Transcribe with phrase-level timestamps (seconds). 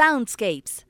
[0.00, 0.86] Soundscapes.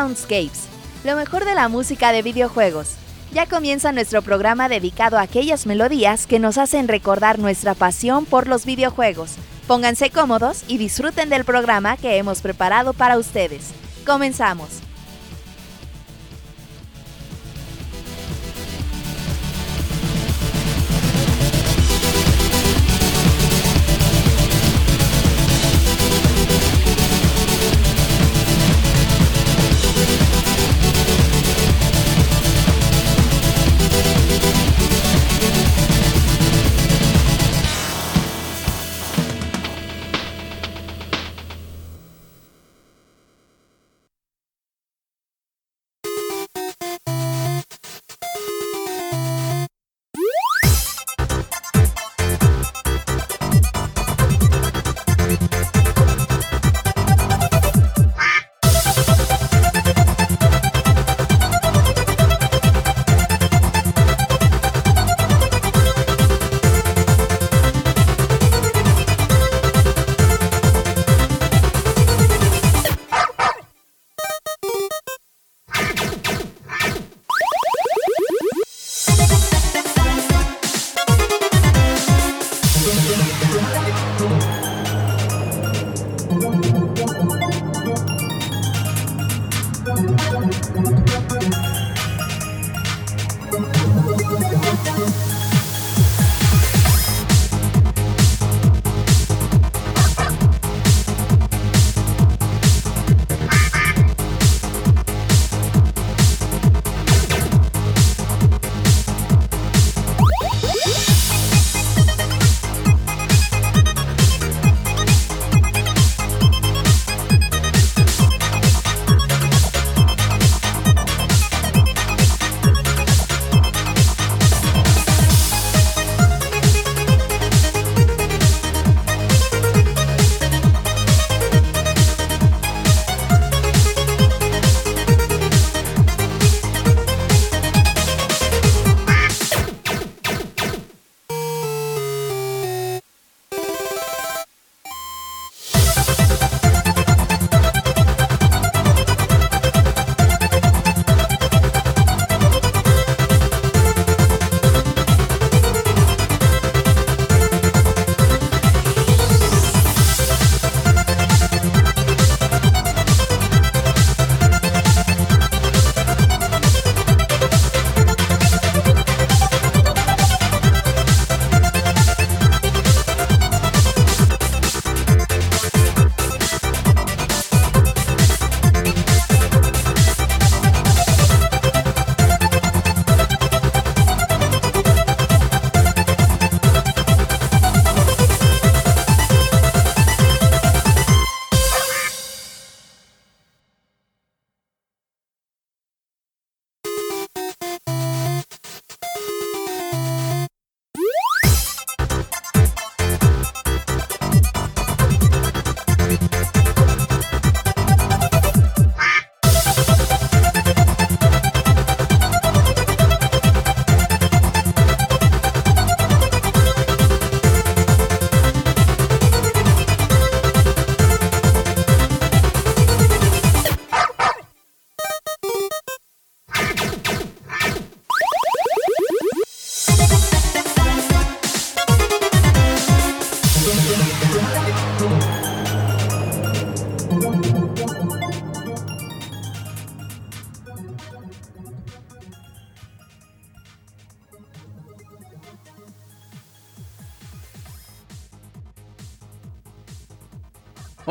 [0.00, 0.62] Soundscapes,
[1.04, 2.94] lo mejor de la música de videojuegos.
[3.34, 8.48] Ya comienza nuestro programa dedicado a aquellas melodías que nos hacen recordar nuestra pasión por
[8.48, 9.34] los videojuegos.
[9.66, 13.72] Pónganse cómodos y disfruten del programa que hemos preparado para ustedes.
[14.06, 14.80] Comenzamos.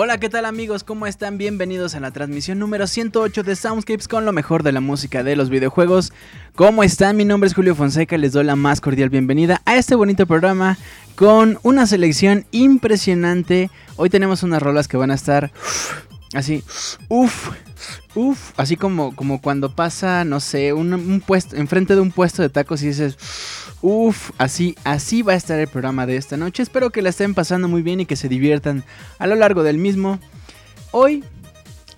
[0.02, 0.86] Hola, ¿qué tal amigos?
[0.86, 1.38] ¿Cómo están?
[1.38, 5.36] Bienvenidos a la transmisión número 108 de Soundscapes con lo mejor de la música de
[5.36, 6.14] los videojuegos.
[6.56, 7.18] ¿Cómo están?
[7.18, 10.78] Mi nombre es Julio Fonseca les doy la más cordial bienvenida a este bonito programa
[11.16, 13.70] con una selección impresionante.
[13.98, 15.52] Hoy tenemos unas rolas que van a estar
[16.34, 16.64] así,
[17.10, 17.50] uff,
[18.16, 22.42] uff, así como, como cuando pasa, no sé, un, un puesto, enfrente de un puesto
[22.42, 23.18] de tacos y dices...
[23.82, 26.64] Uf, así, así va a estar el programa de esta noche.
[26.64, 28.84] Espero que la estén pasando muy bien y que se diviertan
[29.20, 30.20] a lo largo del mismo.
[30.92, 31.24] Hoy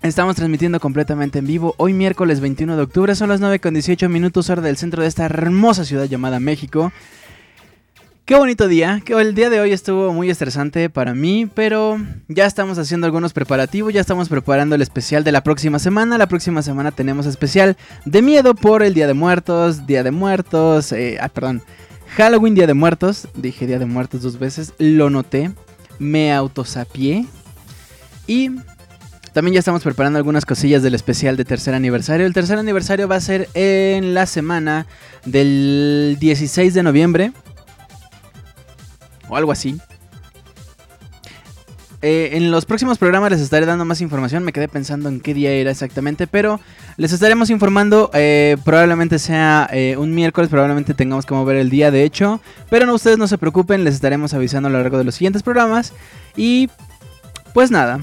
[0.03, 1.73] estamos transmitiendo completamente en vivo.
[1.77, 5.07] Hoy miércoles 21 de octubre son las 9 con 18 minutos hora del centro de
[5.07, 6.91] esta hermosa ciudad llamada México.
[8.31, 11.99] Qué bonito día, el día de hoy estuvo muy estresante para mí, pero
[12.29, 16.17] ya estamos haciendo algunos preparativos, ya estamos preparando el especial de la próxima semana.
[16.17, 17.75] La próxima semana tenemos especial
[18.05, 21.61] de miedo por el Día de Muertos, Día de Muertos, eh, ah, perdón,
[22.15, 25.51] Halloween, Día de Muertos, dije Día de Muertos dos veces, lo noté,
[25.99, 27.25] me autosapié
[28.27, 28.51] y
[29.33, 32.25] también ya estamos preparando algunas cosillas del especial de tercer aniversario.
[32.25, 34.87] El tercer aniversario va a ser en la semana
[35.25, 37.33] del 16 de noviembre
[39.31, 39.79] o algo así.
[42.03, 44.43] Eh, en los próximos programas les estaré dando más información.
[44.43, 46.27] Me quedé pensando en qué día era exactamente.
[46.27, 46.59] Pero
[46.97, 48.11] les estaremos informando.
[48.13, 50.49] Eh, probablemente sea eh, un miércoles.
[50.49, 52.41] Probablemente tengamos que mover el día, de hecho.
[52.69, 53.83] Pero no, ustedes no se preocupen.
[53.83, 55.93] Les estaremos avisando a lo largo de los siguientes programas.
[56.35, 56.69] Y
[57.53, 57.99] pues nada.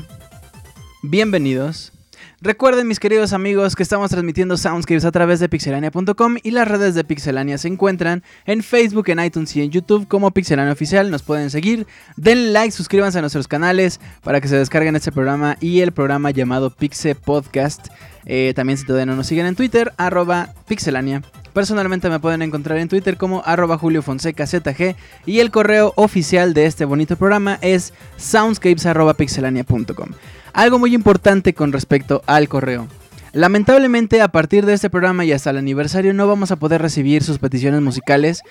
[1.02, 1.92] Bienvenidos.
[2.40, 6.94] Recuerden mis queridos amigos que estamos transmitiendo Soundscapes a través de pixelania.com y las redes
[6.94, 11.11] de Pixelania se encuentran en Facebook, en iTunes y en YouTube como Pixelania Oficial.
[11.11, 15.56] Nos pueden seguir, denle like, suscríbanse a nuestros canales para que se descarguen este programa
[15.61, 17.88] y el programa llamado Pixel Podcast.
[18.25, 21.23] Eh, también si todavía no nos siguen en Twitter, arroba pixelania.
[21.52, 24.94] Personalmente me pueden encontrar en Twitter como arroba Julio Fonseca ZG
[25.26, 30.11] y el correo oficial de este bonito programa es soundscapes.pixelania.com.
[30.52, 32.88] Algo muy importante con respecto al correo.
[33.32, 37.22] Lamentablemente a partir de este programa y hasta el aniversario no vamos a poder recibir
[37.22, 38.42] sus peticiones musicales.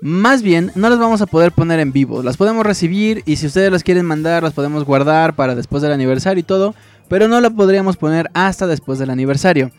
[0.00, 2.22] Más bien, no las vamos a poder poner en vivo.
[2.22, 5.92] Las podemos recibir y si ustedes las quieren mandar, las podemos guardar para después del
[5.92, 6.74] aniversario y todo.
[7.08, 9.70] Pero no la podríamos poner hasta después del aniversario.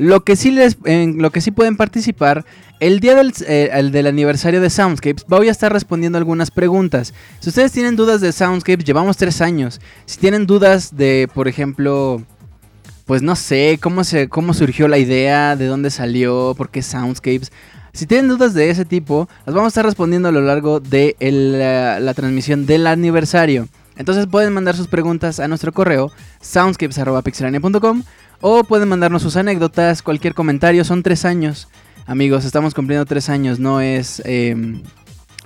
[0.00, 2.46] Lo que sí, les, lo que sí pueden participar,
[2.80, 7.12] el día del, eh, del, aniversario de Soundscapes voy a estar respondiendo algunas preguntas.
[7.40, 9.78] Si ustedes tienen dudas de Soundscapes, llevamos tres años.
[10.06, 12.22] Si tienen dudas de, por ejemplo,
[13.04, 17.52] pues no sé, cómo, se, cómo surgió la idea, de dónde salió, por qué Soundscapes.
[17.92, 21.14] Si tienen dudas de ese tipo, las vamos a estar respondiendo a lo largo de
[21.20, 23.68] la transmisión del aniversario.
[24.00, 28.02] Entonces pueden mandar sus preguntas a nuestro correo soundscapes.pixelania.com
[28.40, 30.84] o pueden mandarnos sus anécdotas, cualquier comentario.
[30.84, 31.68] Son tres años,
[32.06, 32.46] amigos.
[32.46, 33.58] Estamos cumpliendo tres años.
[33.58, 34.80] No es, em,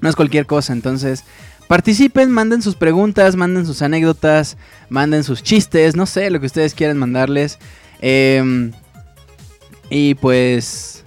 [0.00, 0.73] no es cualquier cosa.
[0.73, 1.25] Entonces,
[1.66, 4.56] participen, manden sus preguntas, manden sus anécdotas,
[4.88, 5.96] manden sus chistes.
[5.96, 7.58] No sé, lo que ustedes quieran mandarles.
[8.00, 8.70] Em,
[9.90, 11.03] y pues...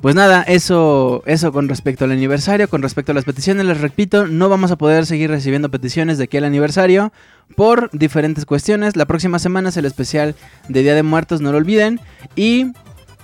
[0.00, 4.26] Pues nada, eso, eso con respecto al aniversario, con respecto a las peticiones, les repito,
[4.26, 7.12] no vamos a poder seguir recibiendo peticiones de aquí al aniversario
[7.54, 8.96] por diferentes cuestiones.
[8.96, 10.34] La próxima semana es el especial
[10.68, 12.00] de Día de Muertos, no lo olviden.
[12.34, 12.72] Y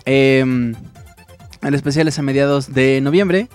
[0.05, 0.45] eh,
[1.63, 3.49] el especial es a mediados de noviembre.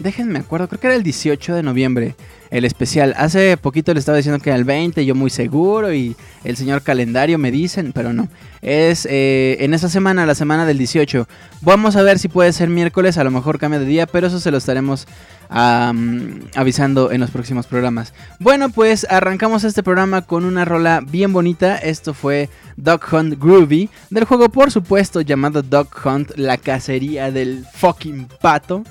[0.00, 2.16] Déjenme acuerdo, creo que era el 18 de noviembre
[2.50, 3.14] el especial.
[3.16, 6.82] Hace poquito le estaba diciendo que era el 20, yo muy seguro, y el señor
[6.82, 8.28] calendario me dicen, pero no.
[8.62, 11.28] Es eh, en esa semana, la semana del 18.
[11.60, 14.40] Vamos a ver si puede ser miércoles, a lo mejor cambia de día, pero eso
[14.40, 15.06] se lo estaremos
[15.48, 18.12] avisando en los próximos programas.
[18.40, 21.76] Bueno, pues arrancamos este programa con una rola bien bonita.
[21.76, 27.64] Esto fue Dog Hunt Groovy, del juego por supuesto llamado Dog Hunt, la cacería del
[27.74, 28.82] fucking pato.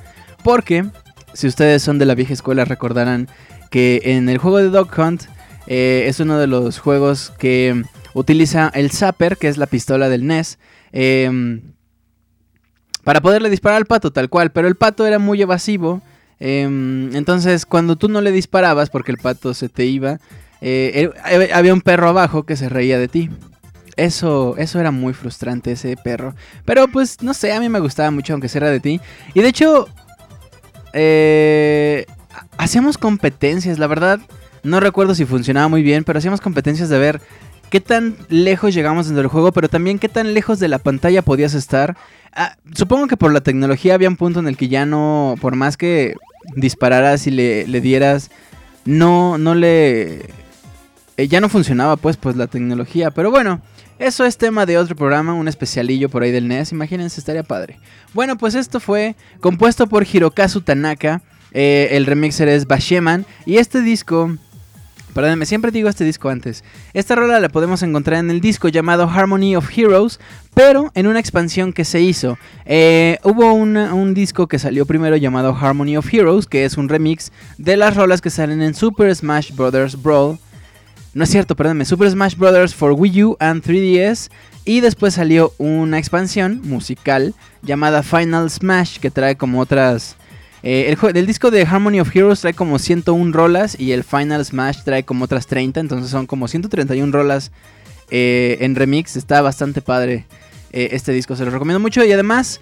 [0.44, 0.86] Porque,
[1.36, 3.28] si ustedes son de la vieja escuela, recordarán
[3.70, 5.24] que en el juego de Dog Hunt
[5.68, 10.26] eh, es uno de los juegos que utiliza el Zapper, que es la pistola del
[10.26, 10.58] NES,
[10.94, 11.62] em,
[13.04, 16.02] para poderle disparar al pato tal cual, pero el pato era muy evasivo,
[16.40, 20.20] em, entonces cuando tú no le disparabas porque el pato se te iba,
[20.62, 23.30] eh, er, había un perro abajo que se reía de ti.
[23.98, 26.36] Eso, eso era muy frustrante, ese perro.
[26.66, 29.00] Pero pues, no sé, a mí me gustaba mucho, aunque se era de ti.
[29.34, 29.88] Y de hecho,
[30.96, 32.06] eh,
[32.58, 34.20] hacíamos competencias, la verdad.
[34.64, 37.22] No recuerdo si funcionaba muy bien, pero hacíamos competencias de ver
[37.70, 41.22] qué tan lejos llegamos dentro del juego, pero también qué tan lejos de la pantalla
[41.22, 41.96] podías estar.
[42.34, 45.56] Ah, supongo que por la tecnología había un punto en el que ya no, por
[45.56, 46.16] más que
[46.56, 48.32] dispararas y le, le dieras,
[48.86, 50.30] no, no le
[51.18, 53.12] eh, ya no funcionaba pues pues la tecnología.
[53.12, 53.62] Pero bueno,
[54.00, 57.80] eso es tema de otro programa, un especialillo por ahí del NES, imagínense, estaría padre.
[58.14, 61.22] Bueno, pues esto fue compuesto por Hirokazu Tanaka,
[61.52, 64.36] eh, el remixer es Basheman, y este disco...
[65.14, 66.66] Perdónenme, siempre digo este disco antes.
[66.94, 70.20] Esta rola la podemos encontrar en el disco llamado Harmony of Heroes,
[70.54, 72.38] pero en una expansión que se hizo.
[72.66, 77.32] Eh, hubo un disco que salió primero llamado Harmony of Heroes, que es un remix
[77.58, 80.04] de las rolas que salen en Super Smash Bros.
[80.04, 80.38] Brawl
[81.16, 81.86] no es cierto, perdónme.
[81.86, 82.76] Super Smash Bros.
[82.76, 84.30] for Wii U and 3DS.
[84.66, 90.18] Y después salió una expansión musical llamada Final Smash que trae como otras...
[90.62, 94.84] Eh, el, disco de Harmony of Heroes trae como 101 rolas y el Final Smash
[94.84, 97.54] trae como otras 30, entonces son como 131 rolas
[98.12, 99.16] eh, en remix.
[99.16, 100.26] Está bastante padre
[100.74, 102.60] eh, este disco, se lo recomiendo mucho y además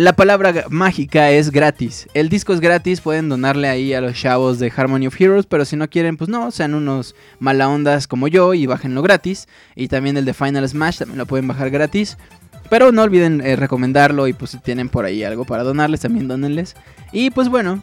[0.00, 2.08] la palabra mágica es gratis.
[2.14, 5.66] El disco es gratis, pueden donarle ahí a los chavos de Harmony of Heroes, pero
[5.66, 9.46] si no quieren, pues no, sean unos mala ondas como yo y bájenlo gratis.
[9.76, 12.16] Y también el de Final Smash también lo pueden bajar gratis.
[12.70, 16.28] Pero no olviden eh, recomendarlo y pues si tienen por ahí algo para donarles, también
[16.28, 16.76] donenles.
[17.12, 17.82] Y pues bueno,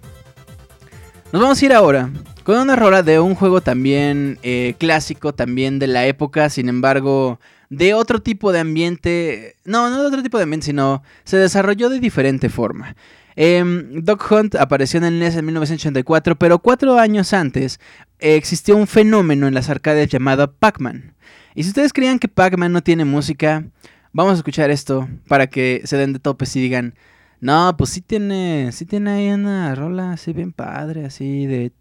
[1.32, 2.10] nos vamos a ir ahora
[2.44, 7.40] con una rola de un juego también eh, clásico, también de la época, sin embargo
[7.70, 9.56] de otro tipo de ambiente.
[9.66, 12.96] No, no de otro tipo de ambiente, sino se desarrolló de diferente forma.
[13.36, 17.80] Eh, Hunt apareció en el NES en 1984, pero cuatro años antes
[18.20, 21.14] existió un fenómeno en las arcades llamado Pac-Man.
[21.54, 23.66] Y si ustedes creían que Pac-Man no tiene música,
[24.12, 26.96] vamos a escuchar esto para que se den de topes y digan,
[27.40, 31.72] no, pues sí tiene, sí tiene ahí una rola así bien padre, así de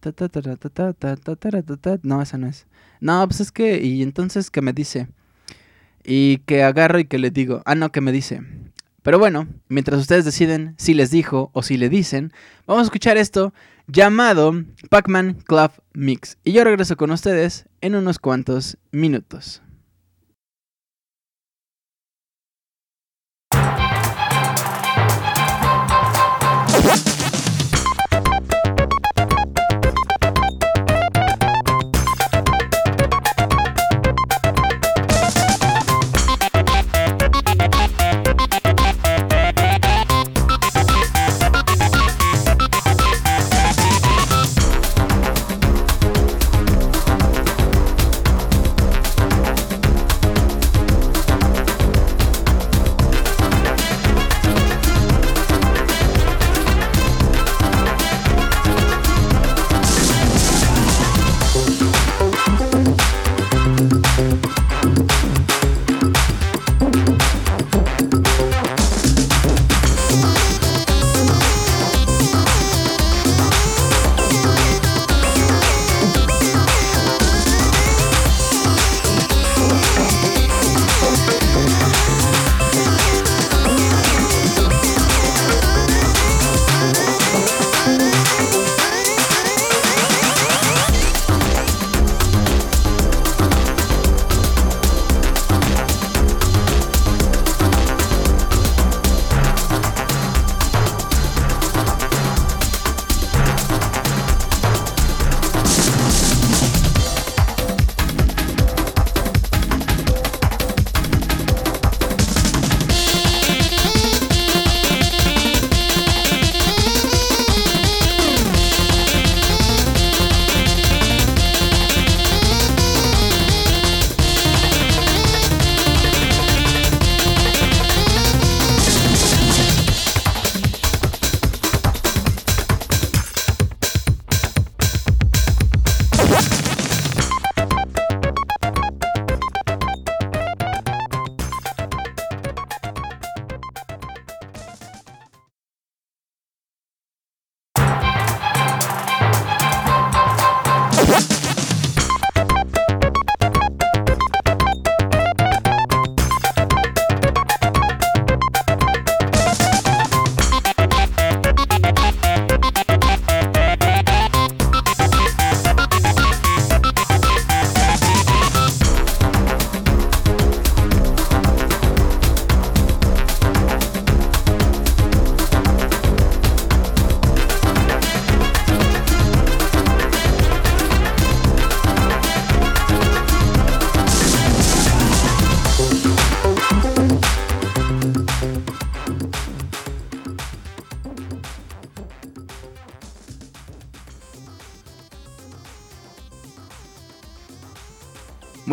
[2.02, 2.66] no, esa no es.
[3.00, 5.08] No, pues es que y entonces qué me dice,
[6.06, 8.40] y que agarro y que le digo, ah, no, que me dice.
[9.02, 12.32] Pero bueno, mientras ustedes deciden si les dijo o si le dicen,
[12.66, 13.52] vamos a escuchar esto
[13.88, 16.38] llamado Pac-Man Club Mix.
[16.44, 19.62] Y yo regreso con ustedes en unos cuantos minutos.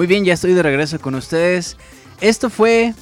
[0.04, 1.78] Muy bien, ya estoy de regreso con ustedes.
[2.20, 2.94] Esto fue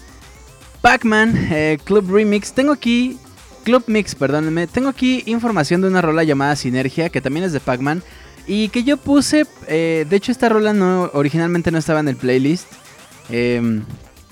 [0.82, 2.54] Pac-Man eh, Club Remix.
[2.54, 3.18] Tengo aquí.
[3.64, 4.68] Club Mix, perdónenme.
[4.68, 8.04] Tengo aquí información de una rola llamada Sinergia, que también es de Pac-Man.
[8.46, 9.48] Y que yo puse.
[9.68, 12.68] Eh, de hecho, esta rola no, originalmente no estaba en el playlist.
[13.32, 13.84] Em,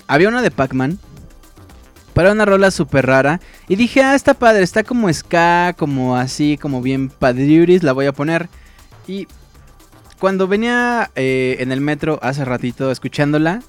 [0.06, 1.00] había una de Pac-Man.
[2.14, 3.40] Para una rola súper rara.
[3.66, 4.62] Y dije, ah, está padre.
[4.62, 7.82] Está como ska, como así, como bien padriuris.
[7.82, 8.48] La voy a poner.
[9.08, 9.26] Y
[10.20, 13.62] cuando venía eh, en el metro hace ratito escuchándola,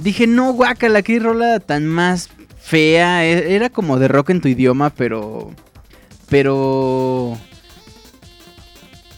[0.00, 2.28] dije, no, guácala, qué rola tan más
[2.60, 3.24] fea.
[3.24, 5.52] E, era como de rock en tu idioma, pero...
[6.28, 7.38] Pero...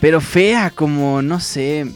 [0.01, 1.87] Pero fea, como, no sé.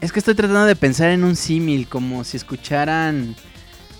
[0.00, 3.34] Es que estoy tratando de pensar en un símil, como si escucharan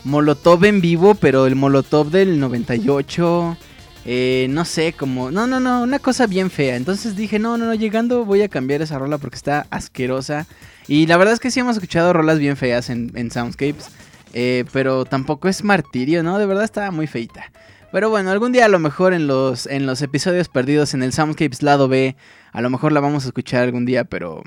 [0.05, 3.59] Molotov en vivo, pero el Molotov del 98
[4.05, 5.31] eh, no sé, como...
[5.31, 6.77] No, no, no, una cosa bien fea.
[6.77, 10.47] Entonces dije, no, no, no, llegando voy a cambiar esa rola porque está asquerosa.
[10.89, 13.91] Y la verdad es que sí hemos escuchado rolas bien feas en, Soundscapes.
[14.33, 16.39] Eh, pero tampoco es martirio, ¿no?
[16.39, 17.53] De verdad estaba muy feita.
[17.93, 21.13] Pero bueno, algún día a lo mejor en los, en los episodios perdidos en el
[21.13, 22.17] Soundscapes lado B,
[22.53, 24.43] a lo mejor la vamos a escuchar algún día, pero...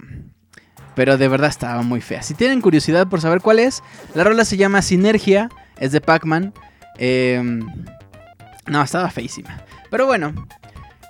[0.96, 2.22] Pero de verdad estaba muy fea.
[2.22, 3.82] Si tienen curiosidad por saber cuál es,
[4.14, 5.50] la rola se llama Sinergia,
[5.80, 6.54] es de Pac-Man.
[7.00, 7.42] Eh,
[8.68, 9.62] no, estaba feísima.
[9.90, 10.34] Pero bueno,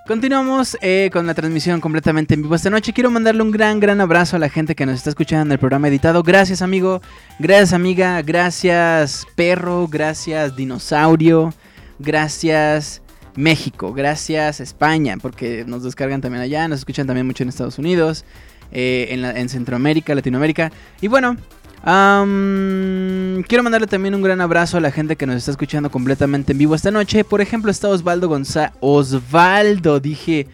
[0.08, 2.94] continuamos eh, con la transmisión completamente en vivo esta noche.
[2.94, 5.60] Quiero mandarle un gran, gran abrazo a la gente que nos está escuchando en el
[5.60, 6.24] programa editado.
[6.24, 7.02] Gracias, amigo.
[7.40, 8.22] Gracias, amiga.
[8.22, 9.88] Gracias, perro.
[9.88, 11.54] Gracias, dinosaurio.
[12.00, 13.02] Gracias.
[13.36, 18.26] México, gracias España, porque nos descargan también allá, nos escuchan también mucho en Estados Unidos,
[18.72, 20.72] eh, en, en Centroamérica, Latinoamérica.
[21.02, 21.38] Y bueno,
[21.84, 26.58] quiero mandarle también un gran abrazo a la gente que nos está escuchando completamente en
[26.58, 27.24] vivo esta noche.
[27.24, 28.72] Por ejemplo, está Osvaldo González.
[28.80, 30.48] Osvaldo, dije.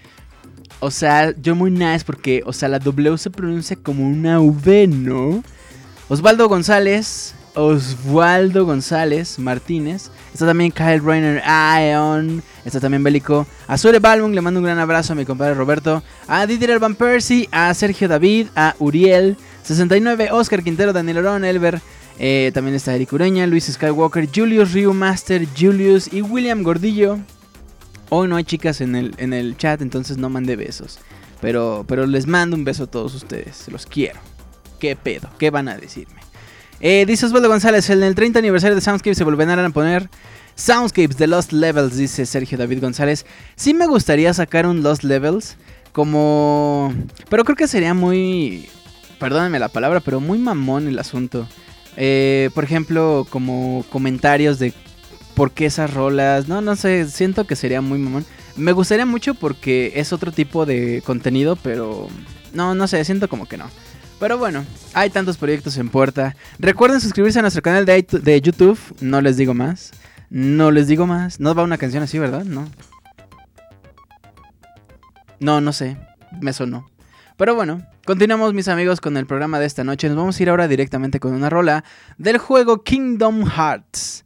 [0.80, 4.88] O sea, yo muy nice porque, o sea, la W se pronuncia como una V,
[4.88, 5.44] ¿no?
[6.08, 10.10] Osvaldo González, Osvaldo González Martínez.
[10.34, 12.42] Está también Kyle Rainer Ion.
[12.64, 13.46] Está también Bélico.
[13.68, 16.02] A Sure Balmung le mando un gran abrazo a mi compadre Roberto.
[16.28, 17.50] A Didier Van Persie.
[17.52, 18.48] A Sergio David.
[18.56, 19.38] A Uriel.
[19.64, 21.82] 69, Oscar Quintero, Daniel Orón, Elber.
[22.18, 27.20] Eh, también está Eric Ureña, Luis Skywalker, Julius Ryu Master, Julius y William Gordillo.
[28.10, 31.00] Hoy no hay chicas en el, en el chat, entonces no mandé besos.
[31.42, 33.68] Pero, pero les mando un beso a todos ustedes.
[33.72, 34.20] Los quiero.
[34.80, 35.30] ¿Qué pedo?
[35.38, 36.20] ¿Qué van a decirme?
[36.82, 40.10] Eh, dice Osvaldo González, en el 30 aniversario de Soundscapes se volverán a poner
[40.56, 43.26] Soundscapes de Lost Levels, dice Sergio David González.
[43.56, 45.58] Sí me gustaría sacar un Lost Levels
[45.92, 46.94] como...
[47.30, 48.70] Pero creo que sería muy
[49.20, 51.48] perdónenme la palabra, pero muy mamón el asunto.
[51.98, 54.74] Eh, por ejemplo, como comentarios de
[55.36, 56.48] por qué esas rolas.
[56.48, 58.26] No, no sé, siento que sería muy mamón.
[58.56, 62.08] Me gustaría mucho porque es otro tipo de contenido, pero
[62.54, 63.66] no, no sé, siento como que no.
[64.20, 66.36] Pero bueno, hay tantos proyectos en puerta.
[66.58, 68.80] Recuerden suscribirse a nuestro canal de, de YouTube.
[69.00, 69.92] No les digo más.
[70.30, 71.40] No les digo más.
[71.40, 72.44] No va una canción así, ¿verdad?
[72.44, 72.68] No.
[75.40, 75.98] No, no sé.
[76.42, 76.90] Me sonó.
[77.38, 80.08] Pero bueno, continuamos mis amigos con el programa de esta noche.
[80.08, 81.84] Nos vamos a ir ahora directamente con una rola
[82.18, 84.26] del juego Kingdom Hearts.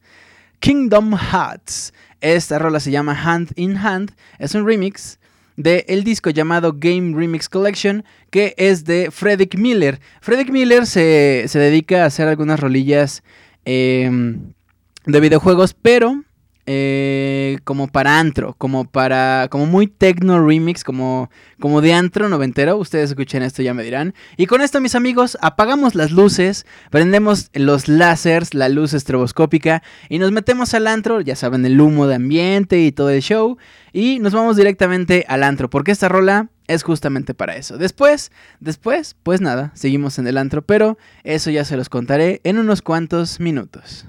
[0.60, 1.94] Kingdom Hearts.
[2.22, 4.14] Esta rola se llama Hand in Hand.
[4.40, 5.20] Es un remix
[5.58, 10.00] del el disco llamado Game Remix Collection, que es de Frederick Miller.
[10.22, 13.22] Frederick Miller se, dedica a hacer algunas rolillas
[13.66, 14.54] em,
[15.06, 16.24] de videojuegos, pero
[16.66, 22.78] eh, como para antro, como para, como muy techno remix, como, como de antro noventero.
[22.78, 24.14] Ustedes escuchen esto, ya me dirán.
[24.38, 30.20] Y con esto, mis amigos, apagamos las luces, prendemos los láseres, la luz estroboscópica y
[30.20, 33.58] nos metemos al antro, ya saben, el humo de ambiente y todo el show.
[33.92, 37.78] Y nos vamos directamente al antro, porque esta rola es justamente para eso.
[37.78, 42.58] Después, después, pues nada, seguimos en el antro, pero eso ya se los contaré en
[42.58, 44.06] unos cuantos minutos.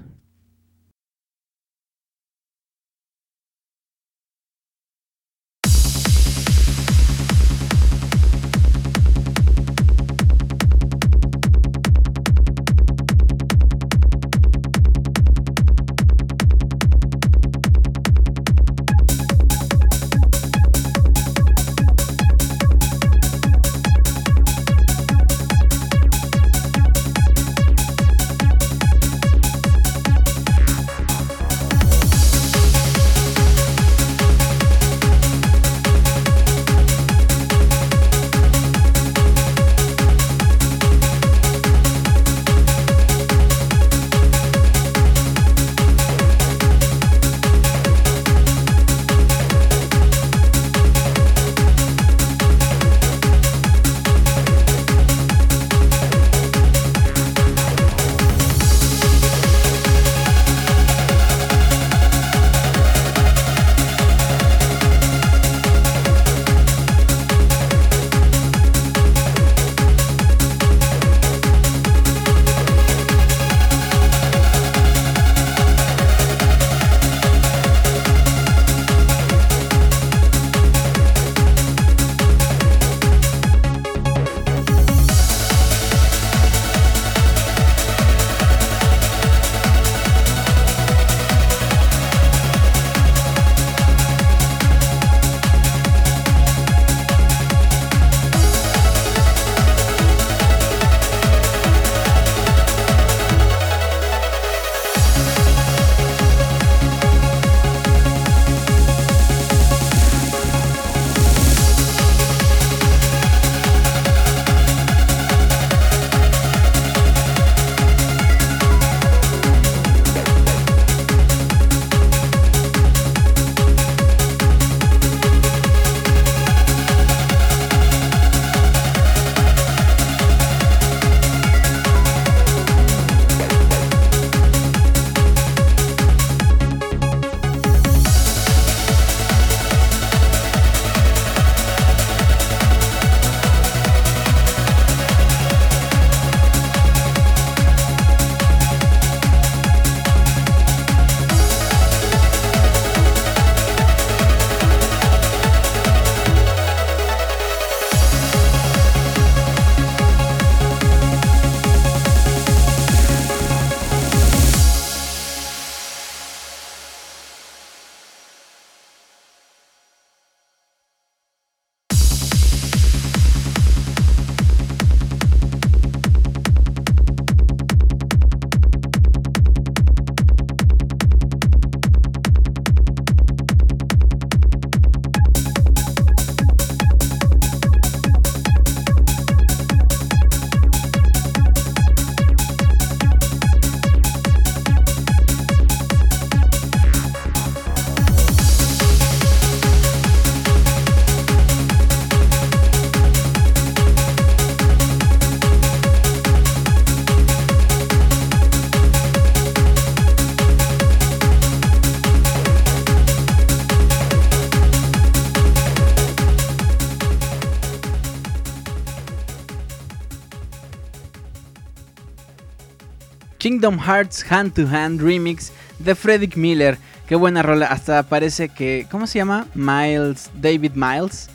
[223.45, 226.79] Kingdom Hearts Hand to Hand Remix de Frederick Miller.
[227.05, 228.87] Qué buena rola, hasta parece que...
[228.89, 229.45] ¿Cómo se llama?
[229.53, 231.27] Miles, David Miles.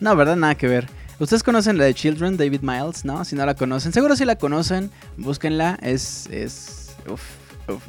[0.00, 0.36] No, ¿verdad?
[0.36, 0.88] Nada que ver.
[1.18, 3.04] ¿Ustedes conocen la de Children, David Miles?
[3.04, 3.26] ¿No?
[3.26, 5.78] Si no la conocen, seguro si la conocen, búsquenla.
[5.82, 6.96] Es, es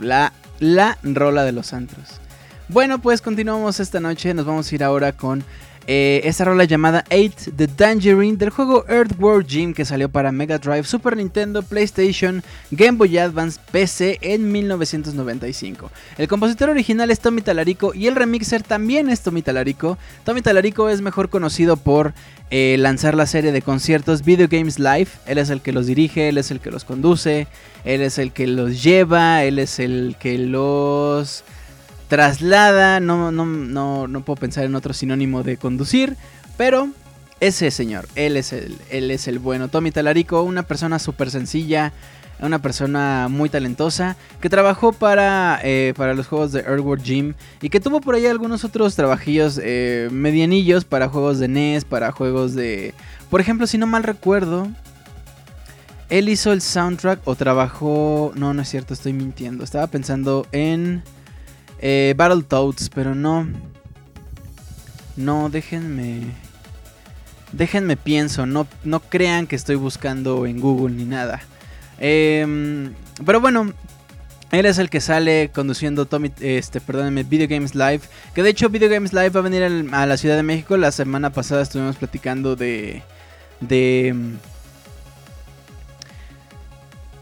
[0.02, 2.20] la, la rola de los antros.
[2.68, 4.34] Bueno, pues continuamos esta noche.
[4.34, 5.46] Nos vamos a ir ahora con
[5.88, 10.58] eh, esta rola llamada 8 The Tangerine del juego Earthworm Jim que salió para Mega
[10.60, 15.92] Drive, Super Nintendo, PlayStation, Game Boy Advance, PC en 1995.
[16.18, 19.98] El compositor original es Tommy Talarico y el remixer también es Tommy Talarico.
[20.24, 22.14] Tommy Talarico es mejor conocido por
[22.52, 25.08] eh, lanzar la serie de conciertos Video Games Live.
[25.26, 27.48] Él es el que los dirige, él es el que los conduce,
[27.86, 31.44] él es el que los lleva, él es el que los
[32.12, 36.18] traslada, no, no, no, no puedo pensar en otro sinónimo de conducir,
[36.58, 36.90] pero
[37.40, 39.70] ese señor, él es el, él es el bueno.
[39.70, 41.94] Tommy Talarico, una persona súper sencilla,
[42.42, 47.70] una persona muy talentosa, que trabajó para, eh, para los juegos de Earthworm Jim y
[47.70, 52.56] que tuvo por ahí algunos otros trabajillos eh, medianillos para juegos de NES, para juegos
[52.56, 52.94] de...
[53.30, 54.68] Por ejemplo, si no mal recuerdo,
[56.10, 58.34] él hizo el soundtrack o trabajó...
[58.36, 59.64] No, no es cierto, estoy mintiendo.
[59.64, 61.04] Estaba pensando en...
[61.82, 63.48] Eh, Battletoads, pero no.
[65.18, 66.22] No, déjenme.
[67.52, 71.42] Déjenme pienso, no, no crean que estoy buscando en Google ni nada.
[72.00, 72.94] Em,
[73.26, 73.74] pero bueno,
[74.52, 78.02] él es el que sale conduciendo Tommy, este, perdónenme, Video Games Live.
[78.34, 80.78] Que de hecho Video Games Live va a venir a la Ciudad de México.
[80.78, 83.02] La semana pasada estuvimos platicando de...
[83.60, 84.16] De...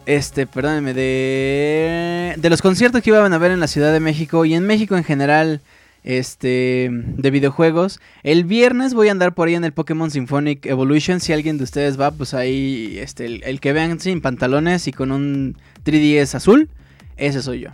[0.05, 4.43] Este, perdónenme, de, de los conciertos que iban a ver en la Ciudad de México
[4.45, 5.62] y en México en general,
[6.03, 7.99] este, de videojuegos.
[8.23, 11.19] El viernes voy a andar por ahí en el Pokémon Symphonic Evolution.
[11.19, 15.12] Si alguien de ustedes va, pues ahí, este, el, que vean sin pantalones y con
[15.12, 16.69] un 3DS azul,
[17.17, 17.69] ese soy yo.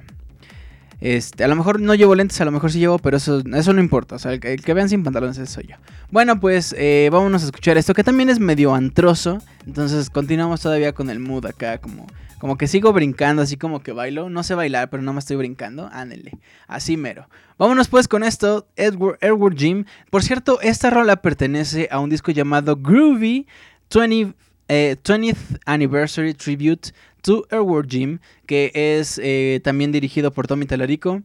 [1.01, 3.73] Este, a lo mejor no llevo lentes, a lo mejor sí llevo, pero eso, eso
[3.73, 4.15] no importa.
[4.15, 5.75] O sea, el, que vean sin pantalones, ese soy yo.
[6.11, 9.39] Bueno, pues eh, vámonos a escuchar esto, que también es medio antroso.
[9.65, 12.07] Entonces continuamos todavía con el mood acá, como
[12.45, 14.29] como que sigo brincando, así como que bailo.
[14.29, 15.89] No sé bailar, pero no me estoy brincando.
[15.91, 16.31] Ándele.
[16.67, 17.27] Así mero.
[17.57, 18.67] Vámonos pues con esto.
[18.75, 19.85] Edward, Edward Jim.
[20.11, 23.47] Por cierto, esta rola pertenece a un disco llamado Groovy
[23.93, 24.35] 20,
[24.67, 26.91] th eh, Anniversary Tribute
[27.25, 28.19] to Edward Jim.
[28.45, 31.21] Que es eh, también dirigido por Tommy Talarico.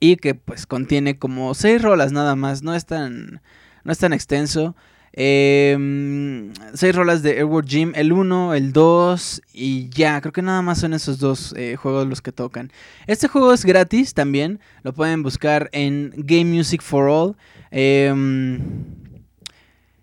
[0.00, 2.62] Y que pues contiene como seis rolas nada más.
[2.62, 3.42] No es tan,
[3.84, 4.74] no es tan extenso.
[5.14, 10.62] Eh, seis rolas de Edward Jim, el 1, el 2 y ya, creo que nada
[10.62, 12.72] más son esos dos eh, juegos los que tocan.
[13.06, 17.36] Este juego es gratis también, lo pueden buscar en Game Music for All.
[17.70, 18.60] Em,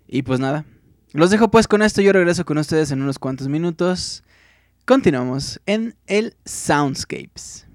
[0.06, 0.64] y pues nada,
[1.12, 4.22] los dejo pues con esto, yo regreso con ustedes en unos cuantos minutos.
[4.90, 7.69] Continuamos en el Soundscapes.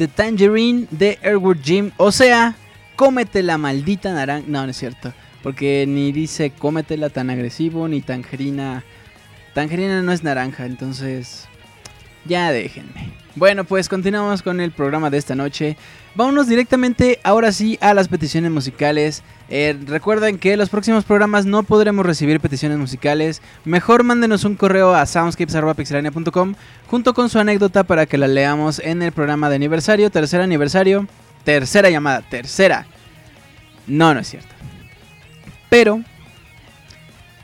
[0.00, 1.90] The Tangerine de Airwood Jim.
[1.98, 2.56] O sea,
[2.96, 4.46] cómete la maldita naranja.
[4.48, 5.12] No, no es cierto.
[5.42, 8.82] Porque ni dice cómetela tan agresivo, ni tangerina.
[9.52, 11.48] Tangerina no es naranja, entonces.
[12.24, 13.09] Ya déjenme.
[13.36, 15.76] Bueno, pues continuamos con el programa de esta noche.
[16.16, 19.22] Vámonos directamente ahora sí a las peticiones musicales.
[19.48, 23.40] Eh, recuerden que en los próximos programas no podremos recibir peticiones musicales.
[23.64, 26.54] Mejor mándenos un correo a soundscapes.pixelania.com
[26.88, 31.06] junto con su anécdota para que la leamos en el programa de aniversario, tercer aniversario,
[31.44, 32.86] tercera llamada, tercera.
[33.86, 34.48] No, no es cierto.
[35.68, 36.02] Pero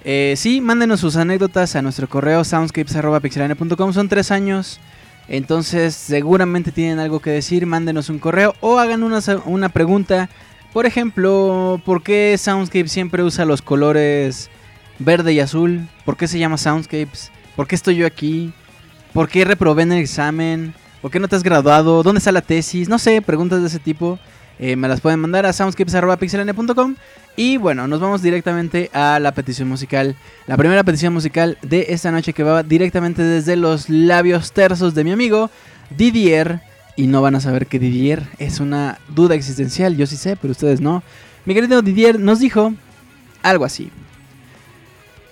[0.03, 3.92] eh, sí, mándenos sus anécdotas a nuestro correo soundscapes.pixelania.com.
[3.92, 4.81] Son tres años
[5.29, 10.29] entonces seguramente tienen algo que decir, mándenos un correo o hagan una, una pregunta.
[10.73, 14.51] Por ejemplo, ¿por qué Soundscape siempre usa los colores
[14.99, 15.89] verde y azul?
[16.05, 17.33] ¿Por qué se llama Soundscapes?
[17.57, 18.53] ¿Por qué estoy yo aquí?
[19.12, 20.75] ¿Por qué reprobé en el examen?
[21.01, 22.03] ¿Por qué no te has graduado?
[22.03, 22.89] ¿Dónde está la tesis?
[22.89, 24.19] No sé, preguntas de ese tipo.
[24.59, 26.95] Eh, me las pueden mandar a soundscapes.pixelania.com
[27.37, 30.16] y bueno, nos vamos directamente a la petición musical.
[30.47, 35.05] La primera petición musical de esta noche que va directamente desde los labios tersos de
[35.05, 35.51] mi amigo
[35.90, 36.61] Didier.
[36.99, 40.53] Y no van a saber que Didier es una duda existencial, yo sí sé, pero
[40.53, 41.03] ustedes no.
[41.45, 42.73] Mi querido Didier nos dijo
[43.42, 43.90] algo así.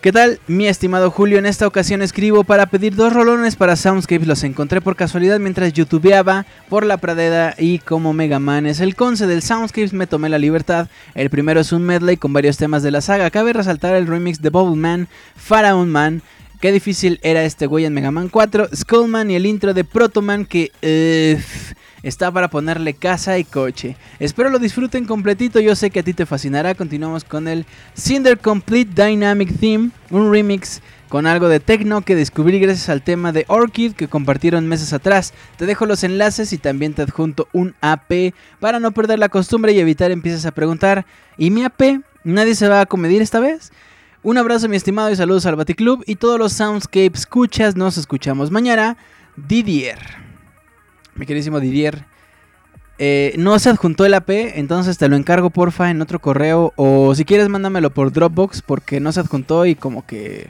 [0.04, 1.38] ¿Qué tal, mi estimado Julio?
[1.38, 4.28] En esta ocasión escribo para pedir dos rolones para Soundscapes.
[4.28, 8.96] Los encontré por casualidad mientras youtubeaba por la pradera y como Mega Man es el
[8.96, 10.88] conce del Soundscapes me tomé la libertad.
[11.14, 13.30] El primero es un medley con varios temas de la saga.
[13.30, 16.20] Cabe resaltar el remix de Bubble Man, Pharaoh Man.
[16.60, 20.20] Qué difícil era este güey en Mega Man 4, Skullman y el intro de Proto
[20.20, 20.70] Man que
[22.04, 23.96] está para ponerle casa y coche.
[24.20, 26.74] Espero lo disfruten completito, yo sé que a ti te fascinará.
[26.74, 32.60] Continuamos con el Cinder Complete Dynamic Theme, un remix con algo de techno que descubrí
[32.60, 35.32] gracias al tema de Orchid que compartieron meses atrás.
[35.56, 39.72] Te dejo los enlaces y también te adjunto un AP para no perder la costumbre
[39.72, 41.06] y evitar empieces a preguntar,
[41.38, 42.02] ¿y mi AP?
[42.22, 43.72] ¿Nadie se va a comedir esta vez?
[44.22, 48.50] Un abrazo mi estimado y saludos al Baticlub y todos los Soundscape escuchas, nos escuchamos
[48.50, 48.96] mañana.
[49.36, 50.33] Didier
[51.16, 52.04] mi queridísimo Didier,
[52.98, 57.14] eh, no se adjuntó el AP, entonces te lo encargo porfa en otro correo o
[57.14, 60.48] si quieres mándamelo por Dropbox porque no se adjuntó y como que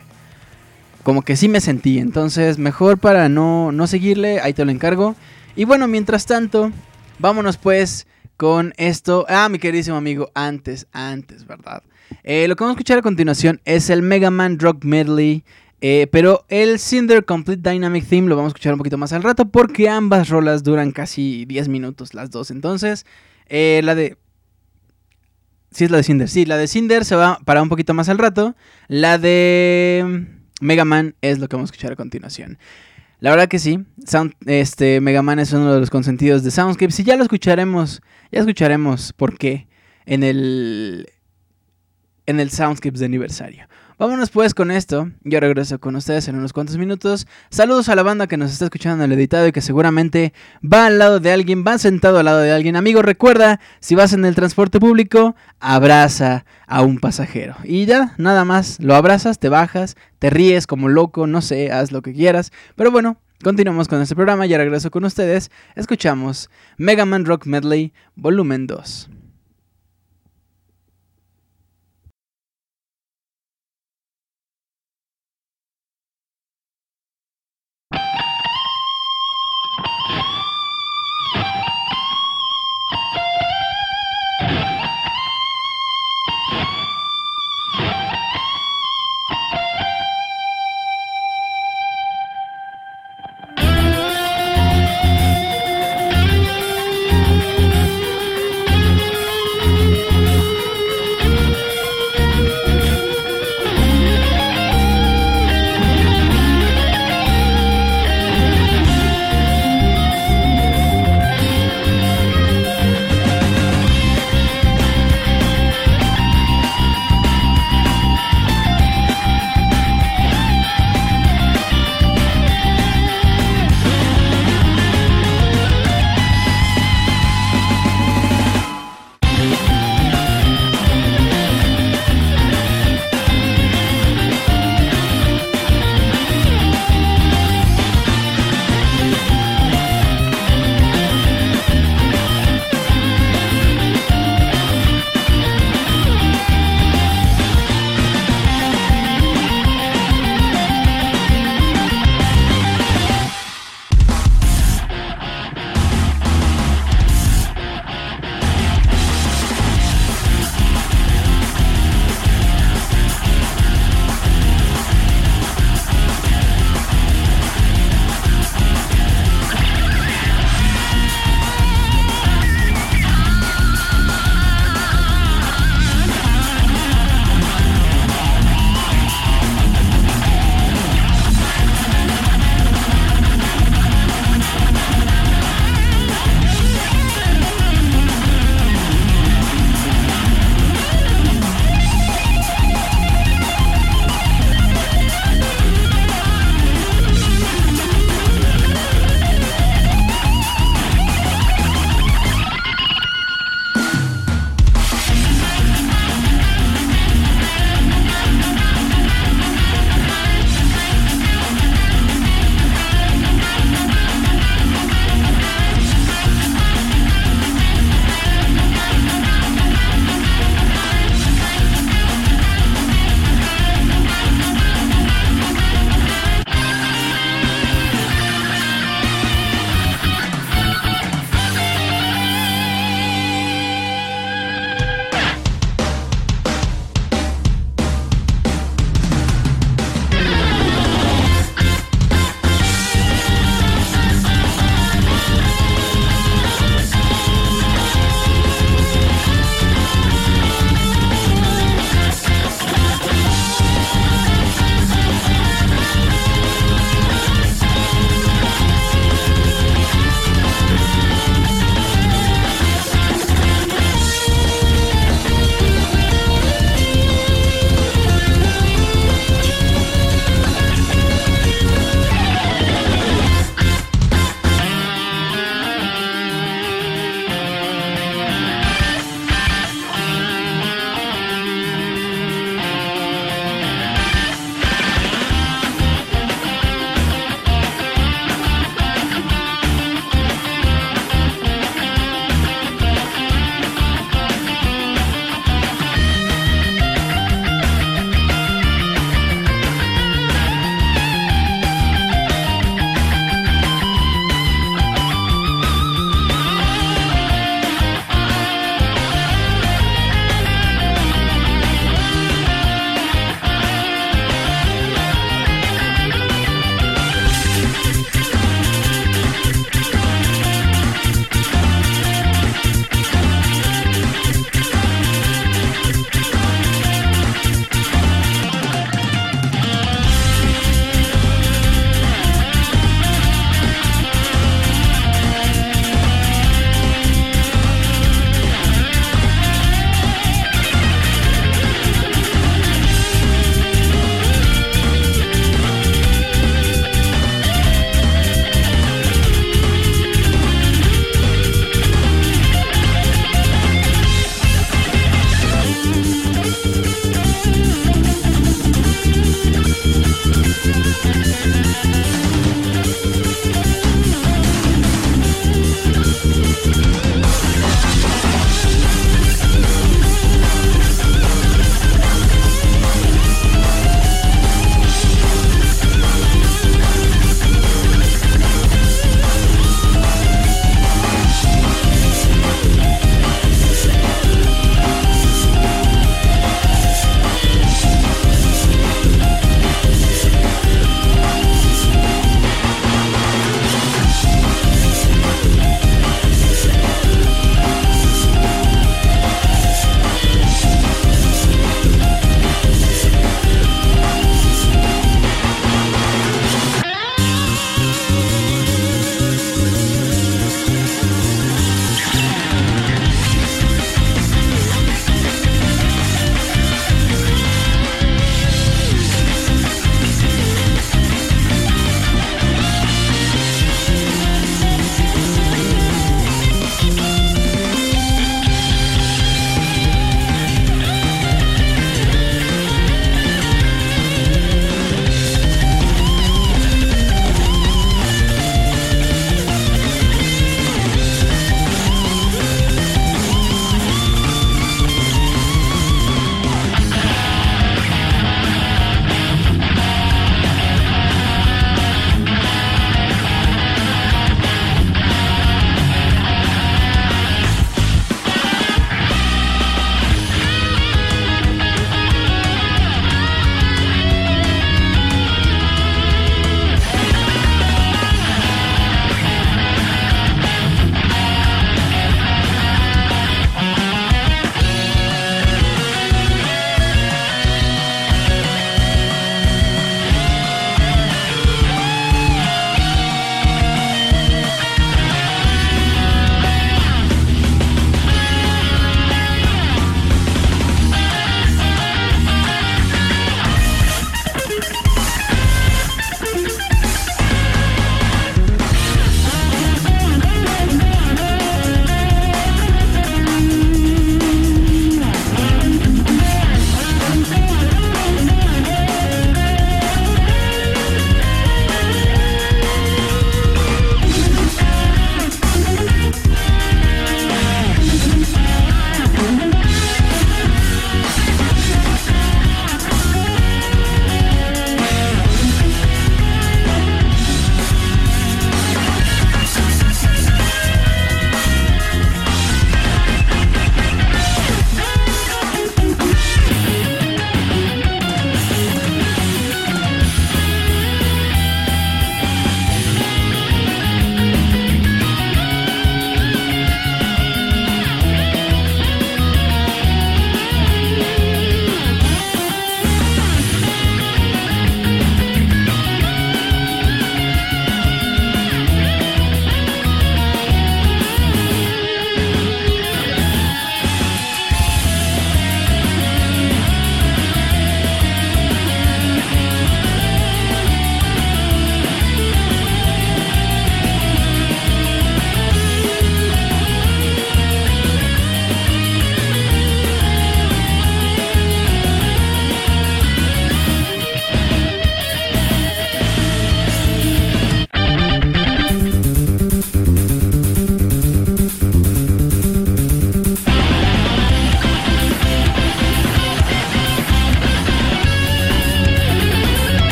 [1.02, 5.14] como que sí me sentí, entonces mejor para no, no seguirle, ahí te lo encargo.
[5.54, 6.72] Y bueno, mientras tanto,
[7.18, 8.06] vámonos pues
[8.38, 9.26] con esto.
[9.28, 11.82] Ah, mi queridísimo amigo, antes, antes, ¿verdad?
[12.22, 15.44] Eh, lo que vamos a escuchar a continuación es el Mega Man Rock Medley
[15.86, 19.22] eh, pero el Cinder Complete Dynamic Theme lo vamos a escuchar un poquito más al
[19.22, 22.50] rato porque ambas rolas duran casi 10 minutos las dos.
[22.50, 23.04] Entonces,
[23.50, 24.16] eh, la de...
[25.72, 26.30] Sí, es la de Cinder.
[26.30, 28.56] Sí, la de Cinder se va para un poquito más al rato.
[28.88, 30.26] La de
[30.62, 32.56] Mega Man es lo que vamos a escuchar a continuación.
[33.20, 33.84] La verdad que sí,
[34.46, 36.92] este Mega Man es uno de los consentidos de Soundscape.
[36.92, 38.00] Si ya lo escucharemos,
[38.32, 39.68] ya escucharemos por qué
[40.06, 41.08] en el
[42.24, 43.68] en el Soundscapes de aniversario.
[43.96, 45.12] Vámonos pues con esto.
[45.22, 47.28] Yo regreso con ustedes en unos cuantos minutos.
[47.50, 50.32] Saludos a la banda que nos está escuchando en el editado y que seguramente
[50.64, 52.74] va al lado de alguien, va sentado al lado de alguien.
[52.74, 57.54] Amigo, recuerda, si vas en el transporte público, abraza a un pasajero.
[57.62, 61.92] Y ya, nada más, lo abrazas, te bajas, te ríes como loco, no sé, haz
[61.92, 62.50] lo que quieras.
[62.74, 65.52] Pero bueno, continuamos con este programa, ya regreso con ustedes.
[65.76, 69.10] Escuchamos Mega Man Rock Medley, volumen 2.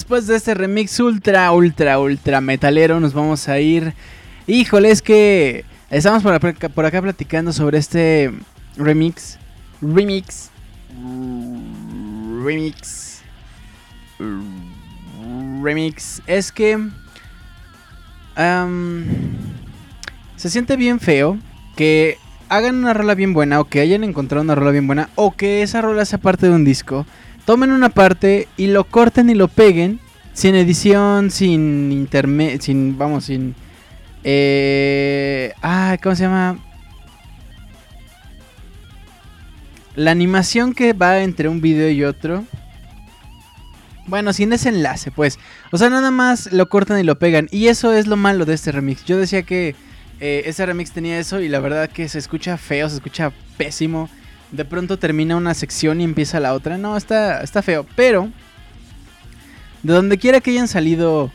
[0.00, 3.92] Después de este remix ultra, ultra, ultra metalero, nos vamos a ir.
[4.46, 6.32] Híjole, es que estamos por
[6.86, 8.32] acá, platicando sobre este
[8.78, 9.38] remix.
[9.82, 10.50] Remix.
[12.42, 13.20] Remix.
[15.62, 16.22] Remix.
[16.26, 16.78] Es que.
[20.36, 21.36] se siente bien feo
[21.76, 22.16] que
[22.48, 25.62] hagan una rola bien buena o que hayan encontrado una rola bien buena o que
[25.62, 27.04] esa rola sea parte de un disco
[27.50, 29.98] tomen una parte y lo corten y lo peguen
[30.34, 33.56] sin edición, sin intermedio, sin, vamos, sin...
[34.22, 36.60] Eh, ah, ¿cómo se llama?
[39.96, 42.44] La animación que va entre un video y otro.
[44.06, 45.40] Bueno, sin ese enlace, pues.
[45.72, 47.48] O sea, nada más lo cortan y lo pegan.
[47.50, 49.04] Y eso es lo malo de este remix.
[49.06, 49.74] Yo decía que
[50.20, 54.08] eh, ese remix tenía eso y la verdad que se escucha feo, se escucha pésimo
[54.50, 56.78] de pronto termina una sección y empieza la otra.
[56.78, 57.86] No, está, está feo.
[57.96, 58.30] Pero,
[59.82, 61.30] de donde quiera que hayan salido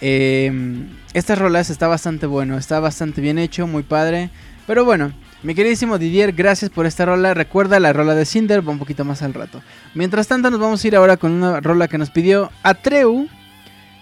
[0.00, 2.58] em, estas rolas, está bastante bueno.
[2.58, 4.30] Está bastante bien hecho, muy padre.
[4.66, 5.12] Pero bueno,
[5.42, 7.32] mi queridísimo Didier, gracias por esta rola.
[7.34, 9.62] Recuerda la rola de Cinder, va un poquito más al rato.
[9.94, 13.28] Mientras tanto, nos vamos a ir ahora con una rola que nos pidió Atreu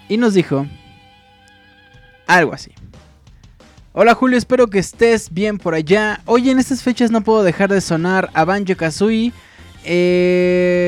[0.09, 0.67] y nos dijo
[2.27, 2.73] algo así.
[3.99, 6.20] Hola Julio, espero que estés bien por allá.
[6.26, 9.32] Hoy en estas fechas no puedo dejar de sonar a Banjo Kazooie.
[9.86, 10.82] Eh,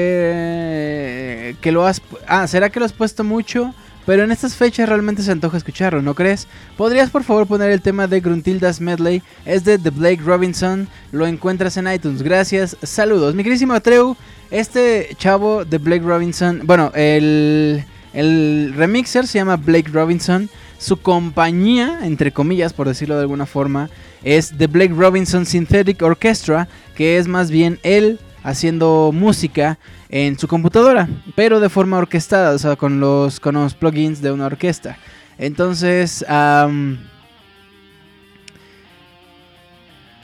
[1.63, 2.03] que lo has.
[2.27, 3.75] Ah, ¿será que lo has puesto mucho?
[4.05, 6.49] Pero en estas fechas realmente se antoja escucharlo, ¿no crees?
[6.77, 9.23] ¿Podrías por favor poner el tema de Gruntildas Medley?
[9.47, 10.87] Es de The Blake Robinson.
[11.11, 12.23] Lo encuentras en iTunes.
[12.23, 12.77] Gracias.
[12.83, 13.35] Saludos.
[13.35, 14.19] Mi queridísimo Atreu.
[14.51, 16.61] Este chavo de Blake Robinson.
[16.65, 20.51] Bueno, el, el remixer se llama Blake Robinson.
[20.79, 23.91] Su compañía, entre comillas, por decirlo de alguna forma,
[24.23, 30.49] es The Blake Robinson Synthetic Orchestra, que es más bien él haciendo música en su
[30.49, 34.99] computadora, pero de forma orquestada, o sea, con los, con los plugins de una orquesta.
[35.37, 36.25] Entonces,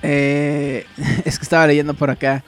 [0.03, 0.87] eh,
[1.25, 2.45] es que estaba leyendo por acá.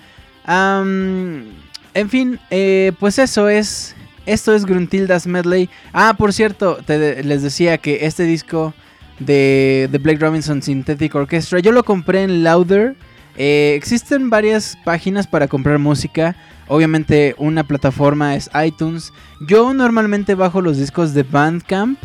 [0.46, 3.96] en fin, eh, pues eso es
[4.26, 5.70] esto es Gruntilda's Medley.
[5.92, 8.74] Ah, por cierto, les decía que este disco
[9.18, 12.96] de The Blake Robinson Synthetic Orchestra, yo lo compré en Louder.
[13.36, 16.36] Eh, existen varias páginas para comprar música.
[16.68, 19.12] Obviamente una plataforma es iTunes.
[19.46, 21.98] Yo normalmente bajo los discos de Bandcamp.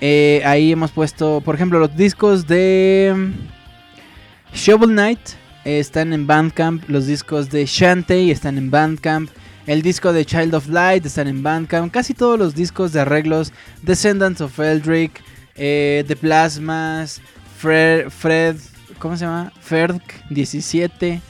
[0.00, 5.20] Eh, ahí hemos puesto, por ejemplo, los discos de mm, Shovel Knight
[5.64, 6.88] eh, están en Bandcamp.
[6.88, 9.30] Los discos de Shantae están en Bandcamp.
[9.66, 11.90] El disco de Child of Light están en Bandcamp.
[11.90, 13.52] Casi todos los discos de arreglos.
[13.82, 15.22] Descendants of Eldrick.
[15.54, 17.22] Eh, The Plasmas.
[17.56, 18.56] Fred.
[18.98, 19.52] ¿Cómo se llama?
[19.60, 21.22] Ferg 17.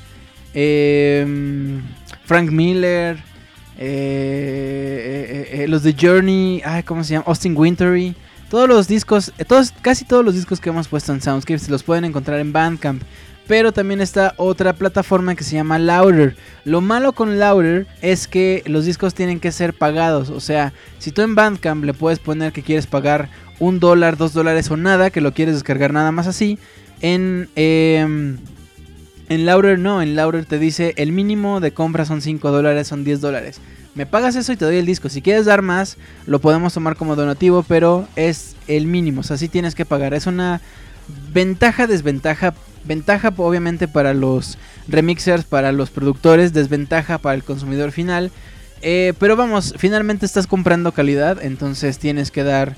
[0.52, 1.80] Em,
[2.24, 3.22] Frank Miller.
[3.78, 6.60] Eh, eh, los de Journey.
[6.64, 7.26] Ay, ¿Cómo se llama?
[7.28, 8.16] Austin Wintery.
[8.50, 9.32] Todos los discos.
[9.46, 13.00] Todos, casi todos los discos que hemos puesto en Soundscapes los pueden encontrar en Bandcamp.
[13.46, 16.36] Pero también está otra plataforma que se llama Louder.
[16.64, 20.30] Lo malo con Louder es que los discos tienen que ser pagados.
[20.30, 23.28] O sea, si tú en Bandcamp le puedes poner que quieres pagar
[23.58, 26.58] un dólar, dos dólares o nada, que lo quieres descargar nada más así.
[27.02, 28.36] En, eh,
[29.28, 33.04] en Louder no, en Louder te dice el mínimo de compra son 5 dólares, son
[33.04, 33.60] 10 dólares.
[33.94, 35.08] Me pagas eso y te doy el disco.
[35.08, 39.20] Si quieres dar más, lo podemos tomar como donativo, pero es el mínimo.
[39.20, 40.14] O sea, sí tienes que pagar.
[40.14, 40.60] Es una
[41.32, 42.54] ventaja, desventaja
[42.84, 44.58] Ventaja obviamente para los
[44.88, 48.30] remixers, para los productores, desventaja para el consumidor final.
[48.82, 52.76] Eh, pero vamos, finalmente estás comprando calidad, entonces tienes que dar,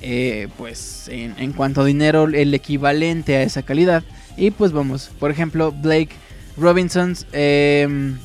[0.00, 4.04] eh, pues, en, cuanto a dinero, el equivalente a esa calidad.
[4.36, 6.10] Y pues vamos, por ejemplo, Blake
[6.56, 8.18] Robinson em,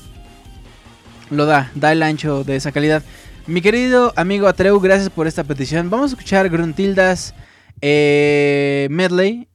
[1.32, 3.02] lo da, da el ancho de esa calidad.
[3.48, 5.90] Mi querido amigo Atreu, gracias por esta petición.
[5.90, 7.34] Vamos a escuchar Gruntildas
[7.82, 9.48] eh, Medley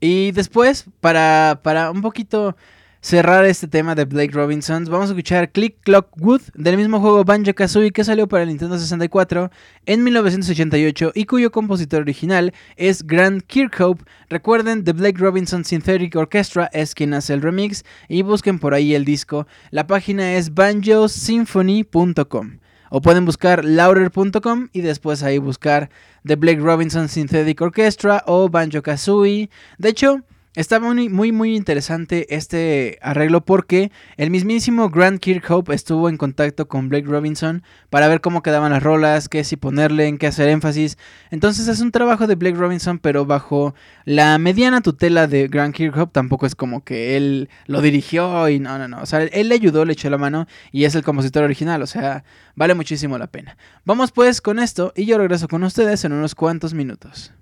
[0.00, 2.54] y después, para, para un poquito
[3.00, 7.24] cerrar este tema de Blake Robinson, vamos a escuchar Click Clock Wood del mismo juego
[7.24, 9.50] Banjo Kazooie que salió para el Nintendo 64
[9.86, 14.04] en 1988 y cuyo compositor original es Grant Kirkhope.
[14.28, 18.94] Recuerden, The Blake Robinson Synthetic Orchestra es quien hace el remix y busquen por ahí
[18.94, 19.46] el disco.
[19.70, 22.58] La página es banjosymphony.com.
[22.90, 25.90] O pueden buscar louder.com y después ahí buscar
[26.26, 29.50] The Blake Robinson Synthetic Orchestra o Banjo Kazooie.
[29.78, 30.22] De hecho,
[30.58, 36.66] Está muy, muy, muy interesante este arreglo porque el mismísimo Grant Kirkhope estuvo en contacto
[36.66, 40.48] con Blake Robinson para ver cómo quedaban las rolas, qué si ponerle, en qué hacer
[40.48, 40.98] énfasis.
[41.30, 46.10] Entonces es un trabajo de Blake Robinson, pero bajo la mediana tutela de Grant Kirkhope.
[46.12, 49.00] Tampoco es como que él lo dirigió y no, no, no.
[49.00, 51.82] O sea, él le ayudó, le echó la mano y es el compositor original.
[51.82, 52.24] O sea,
[52.56, 53.56] vale muchísimo la pena.
[53.84, 57.32] Vamos pues con esto y yo regreso con ustedes en unos cuantos minutos.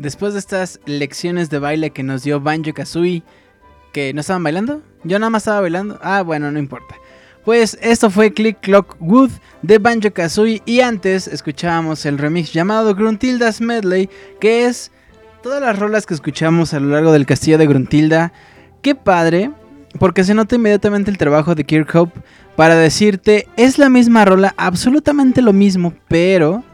[0.00, 3.22] Después de estas lecciones de baile que nos dio Banjo Kazooie,
[3.92, 5.98] que no estaban bailando, yo nada más estaba bailando.
[6.02, 6.94] Ah, bueno, no importa.
[7.44, 9.30] Pues esto fue Click Clock Wood
[9.60, 14.08] de Banjo Kazooie y antes escuchábamos el remix llamado Gruntilda's Medley,
[14.40, 14.90] que es
[15.42, 18.32] todas las rolas que escuchamos a lo largo del castillo de Gruntilda.
[18.80, 19.50] Qué padre,
[19.98, 22.18] porque se nota inmediatamente el trabajo de Kirkhope
[22.56, 26.64] para decirte, es la misma rola, absolutamente lo mismo, pero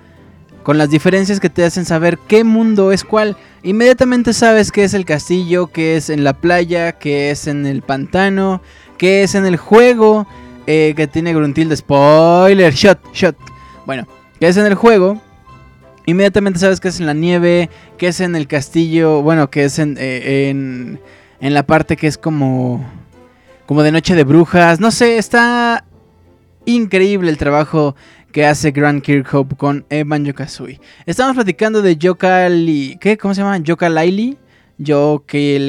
[0.66, 3.36] con las diferencias que te hacen saber qué mundo es cuál.
[3.62, 7.82] Inmediatamente sabes qué es el castillo, qué es en la playa, qué es en el
[7.82, 8.60] pantano,
[8.98, 10.26] qué es en el juego
[10.66, 11.76] eh, que tiene Gruntilda.
[11.76, 13.36] Spoiler, shot, shot.
[13.86, 14.08] Bueno,
[14.40, 15.22] qué es en el juego.
[16.04, 19.78] Inmediatamente sabes qué es en la nieve, qué es en el castillo, bueno, qué es
[19.78, 20.98] en, eh, en,
[21.38, 22.84] en la parte que es como,
[23.66, 24.80] como de noche de brujas.
[24.80, 25.84] No sé, está
[26.64, 27.94] increíble el trabajo
[28.36, 30.78] que hace Grant Kirkhope con Evan Kazooie.
[31.06, 32.48] Estamos platicando de Yoka
[33.00, 33.16] ¿Qué?
[33.18, 33.56] ¿Cómo se llama?
[33.56, 34.36] Yoka Laili.
[34.76, 35.66] Yokelalali.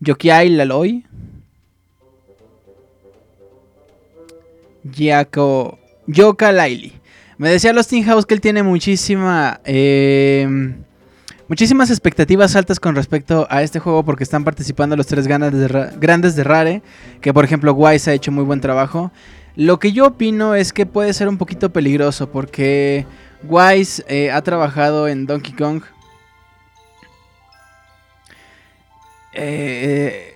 [0.00, 1.06] Yokiai Laloi.
[4.84, 5.78] Yako.
[6.06, 6.92] Yoka Laili.
[7.38, 9.62] Me decía los House que él tiene muchísima.
[9.64, 10.74] Eh,
[11.48, 16.44] muchísimas expectativas altas con respecto a este juego porque están participando los tres grandes de
[16.44, 16.82] Rare.
[17.22, 19.10] Que por ejemplo Wise ha hecho muy buen trabajo.
[19.56, 23.06] Lo que yo opino es que puede ser un poquito peligroso porque
[23.44, 25.82] Wise eh, ha trabajado en Donkey Kong.
[29.34, 30.34] Eh,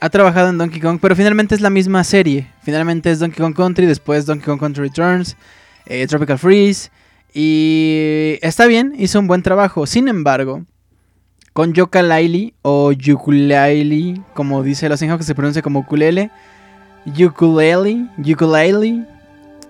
[0.00, 2.48] ha trabajado en Donkey Kong, pero finalmente es la misma serie.
[2.62, 5.36] Finalmente es Donkey Kong Country, después Donkey Kong Country Returns,
[5.86, 6.90] eh, Tropical Freeze.
[7.32, 9.86] Y está bien, hizo un buen trabajo.
[9.86, 10.64] Sin embargo,
[11.52, 16.30] con Yoka Laili o Ukulele, como dice los que se pronuncia como ukulele
[17.06, 19.06] Ukulele, Ukulele,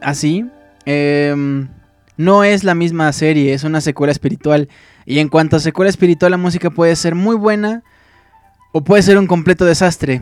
[0.01, 0.47] así.
[0.85, 1.69] Em,
[2.17, 4.69] no es la misma serie, es una secuela espiritual.
[5.07, 7.83] Y en cuanto a secuela espiritual, la música puede ser muy buena
[8.73, 10.21] o puede ser un completo desastre.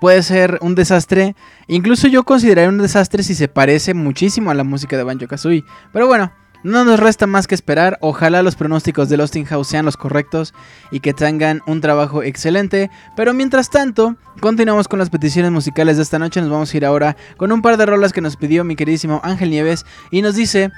[0.00, 1.36] Puede ser un desastre,
[1.68, 5.62] incluso yo consideraría un desastre si se parece muchísimo a la música de Banjo Kazooie.
[5.92, 6.32] Pero bueno,
[6.62, 9.96] no nos resta más que esperar, ojalá los pronósticos de Lost in House sean los
[9.96, 10.54] correctos
[10.90, 16.02] y que tengan un trabajo excelente, pero mientras tanto, continuamos con las peticiones musicales de
[16.02, 18.64] esta noche, nos vamos a ir ahora con un par de rolas que nos pidió
[18.64, 20.70] mi queridísimo Ángel Nieves y nos dice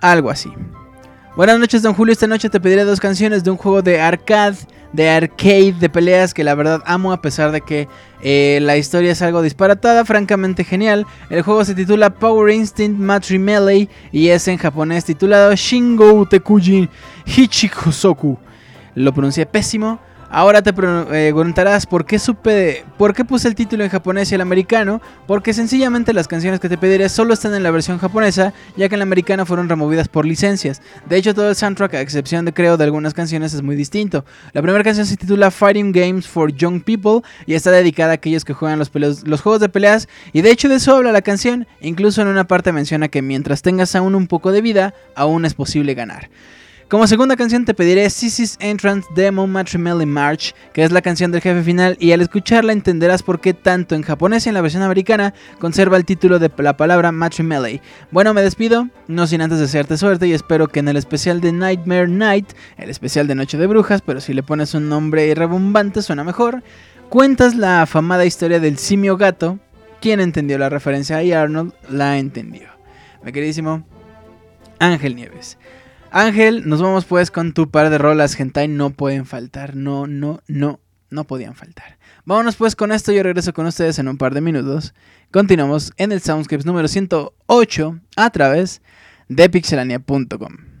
[0.00, 0.50] algo así.
[1.36, 2.14] Buenas noches, don Julio.
[2.14, 4.56] Esta noche te pediré dos canciones de un juego de arcade,
[4.94, 7.88] de arcade, de peleas que la verdad amo a pesar de que
[8.22, 11.04] eh, la historia es algo disparatada, francamente genial.
[11.28, 16.88] El juego se titula Power Instinct Matri Melee y es en japonés titulado Shingo Tekujin
[17.26, 18.38] Hichikosoku.
[18.94, 20.00] Lo pronuncié pésimo.
[20.36, 24.34] Ahora te eh, preguntarás por qué supe, por qué puse el título en japonés y
[24.34, 28.52] el americano, porque sencillamente las canciones que te pediré solo están en la versión japonesa,
[28.76, 30.82] ya que en la americana fueron removidas por licencias.
[31.08, 34.26] De hecho, todo el soundtrack, a excepción de creo de algunas canciones, es muy distinto.
[34.52, 38.44] La primera canción se titula Fighting Games for Young People y está dedicada a aquellos
[38.44, 41.66] que juegan los, los juegos de peleas, y de hecho de eso habla la canción,
[41.80, 45.54] incluso en una parte menciona que mientras tengas aún un poco de vida, aún es
[45.54, 46.28] posible ganar.
[46.88, 51.40] Como segunda canción te pediré Sissy's Entrance Demo Matrimony March, que es la canción del
[51.40, 54.84] jefe final y al escucharla entenderás por qué tanto en japonés y en la versión
[54.84, 57.80] americana conserva el título de la palabra Matrimony.
[58.12, 61.50] Bueno, me despido, no sin antes desearte suerte y espero que en el especial de
[61.50, 66.02] Nightmare Night, el especial de Noche de Brujas, pero si le pones un nombre rebumbante
[66.02, 66.62] suena mejor,
[67.08, 69.58] cuentas la afamada historia del simio gato.
[70.00, 72.68] Quien entendió la referencia a Arnold la entendió.
[73.24, 73.82] Mi queridísimo
[74.78, 75.58] Ángel Nieves.
[76.18, 80.40] Ángel, nos vamos pues con tu par de rolas hentai, no pueden faltar, no, no,
[80.48, 80.80] no,
[81.10, 81.98] no podían faltar.
[82.24, 84.94] Vámonos pues con esto, yo regreso con ustedes en un par de minutos.
[85.30, 88.80] Continuamos en el Soundscapes número 108 a través
[89.28, 90.75] de pixelania.com.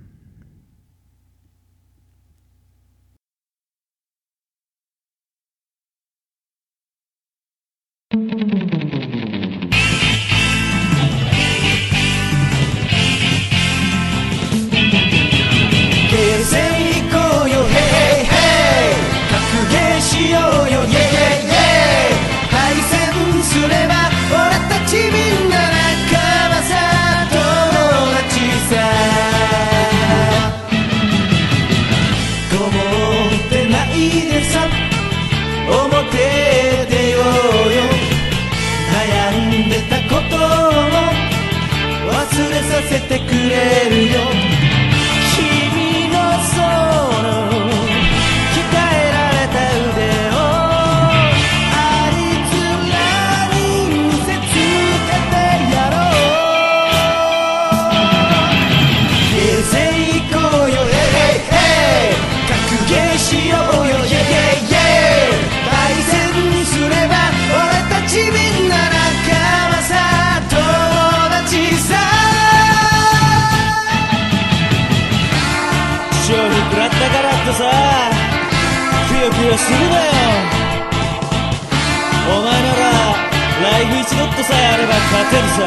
[84.36, 85.64] とさえあれば勝てるさ。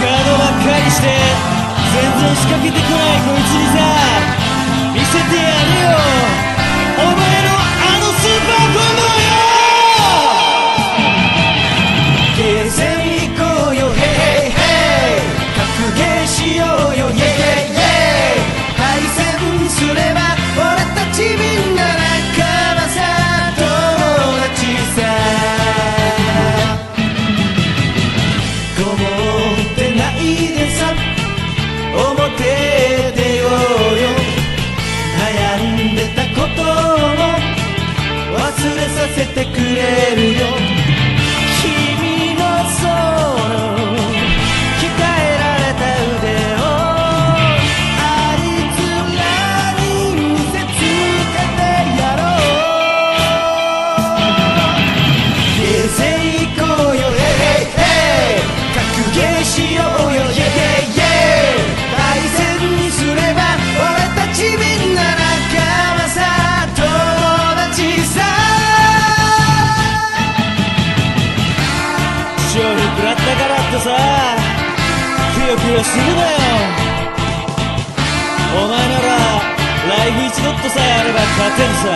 [0.00, 1.10] ガードばっかりして
[1.92, 3.82] 全然仕掛けてこないこいつにさ。
[4.94, 5.98] 見せてやるよ。
[6.98, 9.34] お前のあのスーパーコンボよ。
[12.36, 13.90] ゲーセン行こうよ。
[13.90, 13.98] ヘ
[14.46, 14.58] イヘ
[15.18, 15.26] イ。
[15.58, 17.10] 格ゲーしようよ。
[17.10, 18.46] イェイイェイ。
[18.78, 20.21] 対戦すれば
[38.88, 40.71] させてくれるよ。
[75.82, 76.38] りするなよ
[78.54, 79.18] お前なら
[79.90, 81.90] ライフ一ドットさえあれば勝てるさ。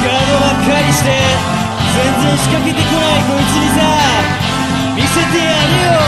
[0.00, 1.12] ガードばっかりして
[1.92, 3.84] 全然仕掛けてこないこいつにさ。
[4.96, 6.00] 見せてやるよ。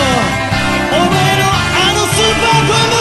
[0.93, 2.96] お前のあのスーパーコンボ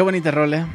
[0.00, 0.66] Qué bonita rola.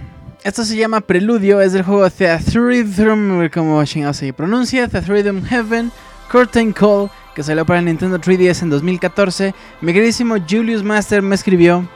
[0.43, 5.91] Esto se llama Preludio, es del juego Theatrhythm, como chingado se pronuncia, Theatrhythm Heaven,
[6.31, 9.55] Curtain Call, que salió para Nintendo 3DS en 2014.
[9.81, 11.89] Mi queridísimo Julius Master me escribió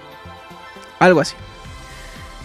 [0.97, 1.35] algo así.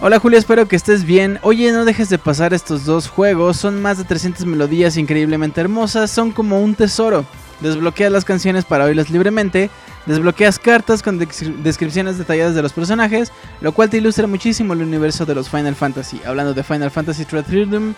[0.03, 1.39] Hola Julio, espero que estés bien.
[1.41, 3.57] Oye, no dejes de pasar estos dos juegos.
[3.57, 6.11] Son más de 300 melodías increíblemente hermosas.
[6.11, 7.25] Son como un tesoro.
[7.61, 9.71] Desbloqueas las canciones para oírlas libremente.
[10.07, 15.25] Desbloqueas cartas con descripciones detalladas de los personajes, lo cual te ilustra muchísimo el universo
[15.25, 16.21] de los Final Fantasy.
[16.27, 17.95] Hablando de Final Fantasy Theatrhythm,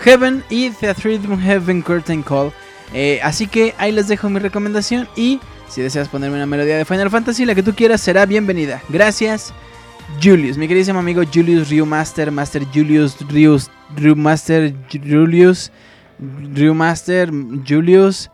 [0.00, 2.52] Heaven y Theatrhythm Heaven Curtain Call.
[2.94, 6.84] Eh, así que ahí les dejo mi recomendación y si deseas ponerme una melodía de
[6.84, 8.82] Final Fantasy, la que tú quieras será bienvenida.
[8.88, 9.54] Gracias,
[10.22, 15.72] Julius, mi queridísimo amigo Julius Ryu Master, Master Julius Rius, Ryu Master Julius,
[16.20, 17.30] Ryu Master
[17.66, 18.30] Julius.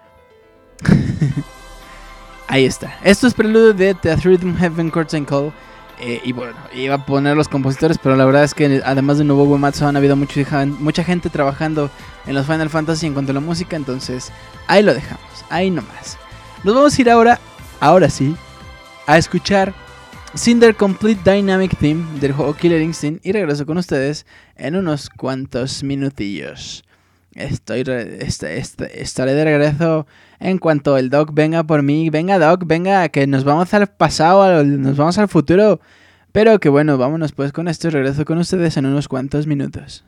[2.48, 2.98] Ahí está.
[3.04, 5.52] Esto es preludio de The Rhythm Heaven Curtain Call.
[6.00, 9.24] Eh, y bueno, iba a poner los compositores, pero la verdad es que además de
[9.24, 10.40] Nobuo Uematsu han habido mucho,
[10.78, 11.90] mucha gente trabajando
[12.26, 14.30] en los Final Fantasy en cuanto a la música, entonces
[14.68, 16.16] ahí lo dejamos, ahí nomás.
[16.62, 17.40] Nos vamos a ir ahora,
[17.80, 18.36] ahora sí,
[19.08, 19.74] a escuchar
[20.36, 24.24] Cinder Complete Dynamic Theme del juego Killer Instinct y regreso con ustedes
[24.54, 26.84] en unos cuantos minutillos.
[27.34, 30.06] Estoy este, este, estaré de regreso
[30.40, 32.10] en cuanto el Doc venga por mí.
[32.10, 35.80] Venga Doc, venga, que nos vamos al pasado, nos vamos al futuro.
[36.32, 40.04] Pero que bueno, vámonos pues con esto y regreso con ustedes en unos cuantos minutos.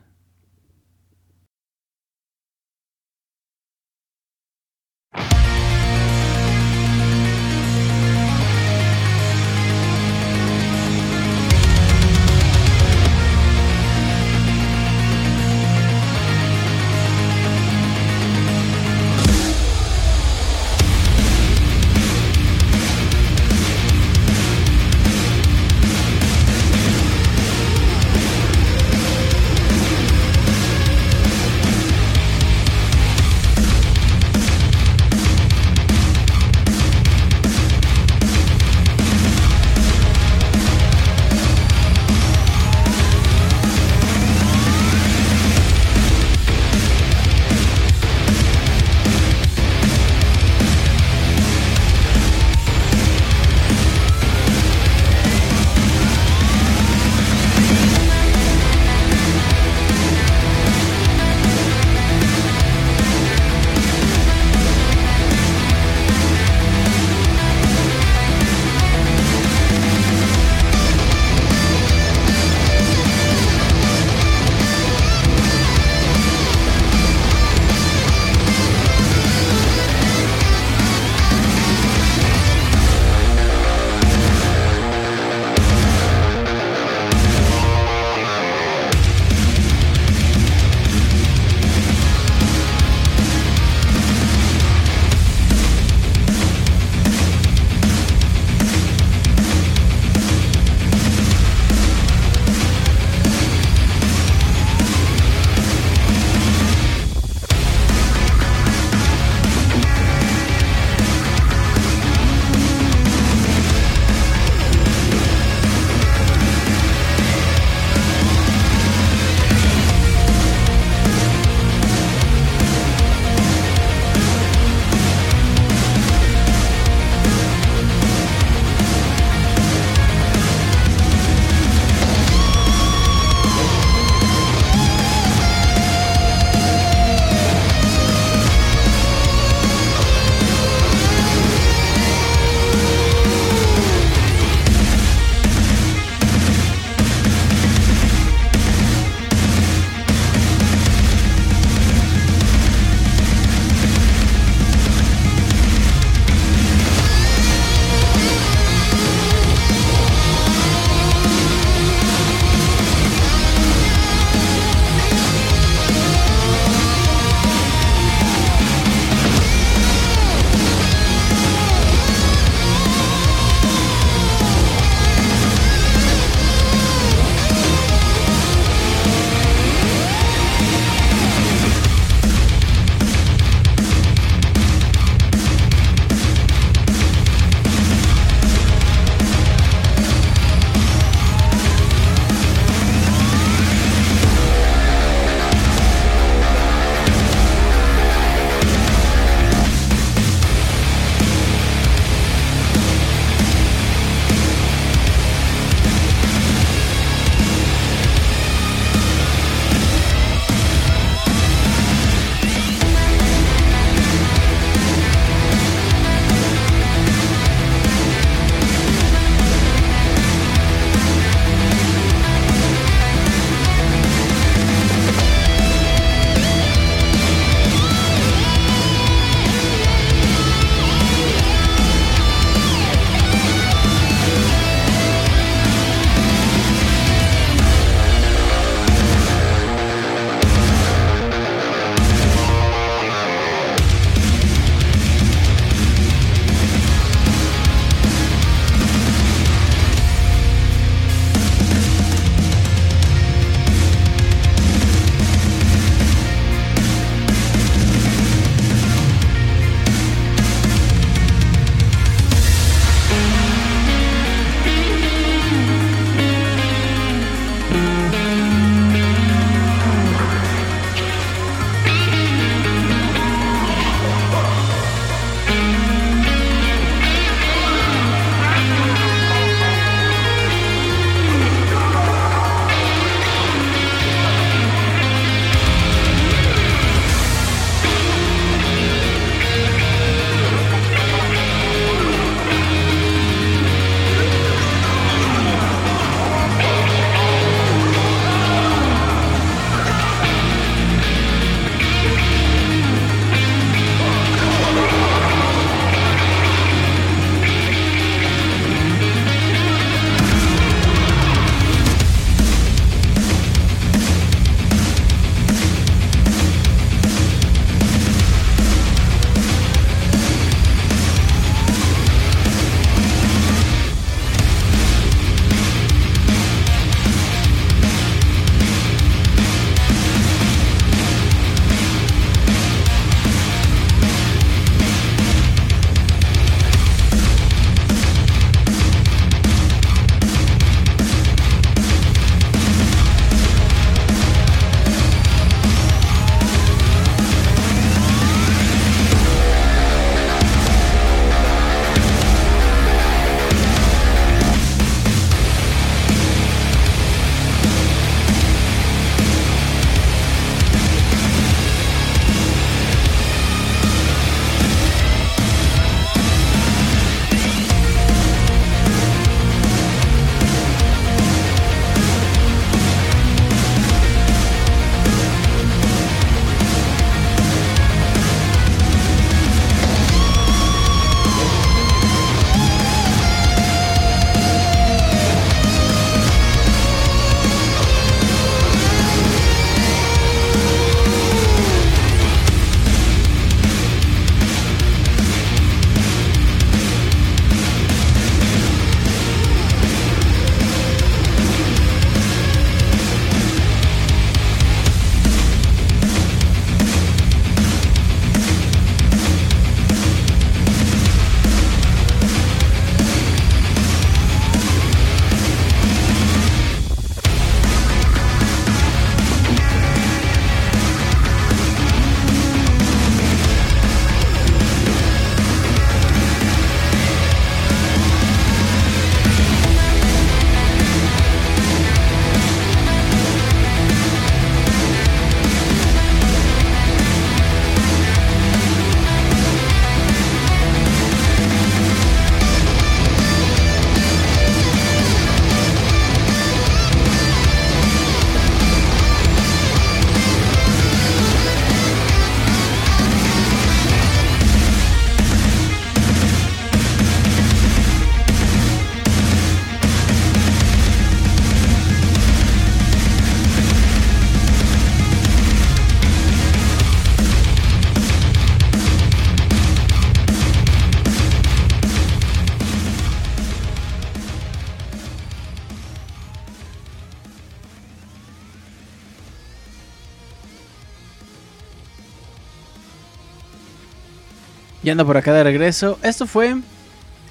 [484.97, 485.97] Ya por acá de regreso.
[486.03, 486.57] Esto fue.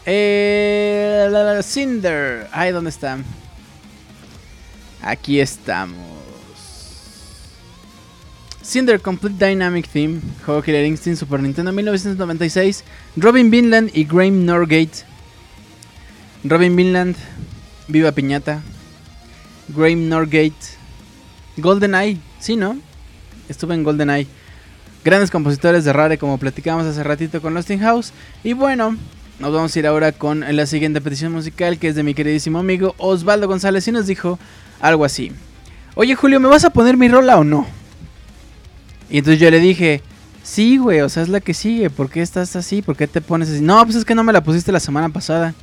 [0.06, 2.48] Eh, Cinder.
[2.52, 3.18] Ay, ¿dónde está?
[5.02, 5.98] Aquí estamos.
[8.62, 10.20] Cinder Complete Dynamic Theme.
[10.46, 12.82] Juego Killer Instinct Super Nintendo 1996.
[13.16, 15.04] Robin Vinland y Graham Norgate.
[16.44, 17.16] Robin Vinland.
[17.88, 18.62] Viva Piñata.
[19.68, 20.54] Graham Norgate.
[21.58, 22.16] GoldenEye.
[22.38, 22.78] Sí, ¿no?
[23.50, 24.39] Estuve en GoldenEye.
[25.02, 28.12] Grandes compositores de Rare, como platicamos hace ratito con Lost House.
[28.44, 28.96] Y bueno,
[29.38, 32.58] nos vamos a ir ahora con la siguiente petición musical, que es de mi queridísimo
[32.58, 33.88] amigo Osvaldo González.
[33.88, 34.38] Y nos dijo
[34.78, 35.32] algo así:
[35.94, 37.66] Oye, Julio, ¿me vas a poner mi rola o no?
[39.08, 40.02] Y entonces yo le dije:
[40.42, 41.88] Sí, güey, o sea, es la que sigue.
[41.88, 42.82] ¿Por qué estás así?
[42.82, 43.62] ¿Por qué te pones así?
[43.62, 45.54] No, pues es que no me la pusiste la semana pasada.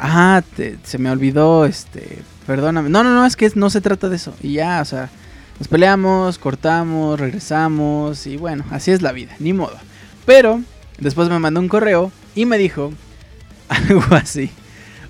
[0.00, 0.42] Ah,
[0.82, 2.22] se me olvidó, este.
[2.44, 2.88] Perdóname.
[2.90, 4.34] No, no, no, es que no se trata de eso.
[4.42, 5.10] Y ya, o sea.
[5.58, 9.76] Nos peleamos, cortamos, regresamos y bueno, así es la vida, ni modo.
[10.24, 10.60] Pero
[10.98, 12.92] después me mandó un correo y me dijo
[13.68, 14.50] algo así.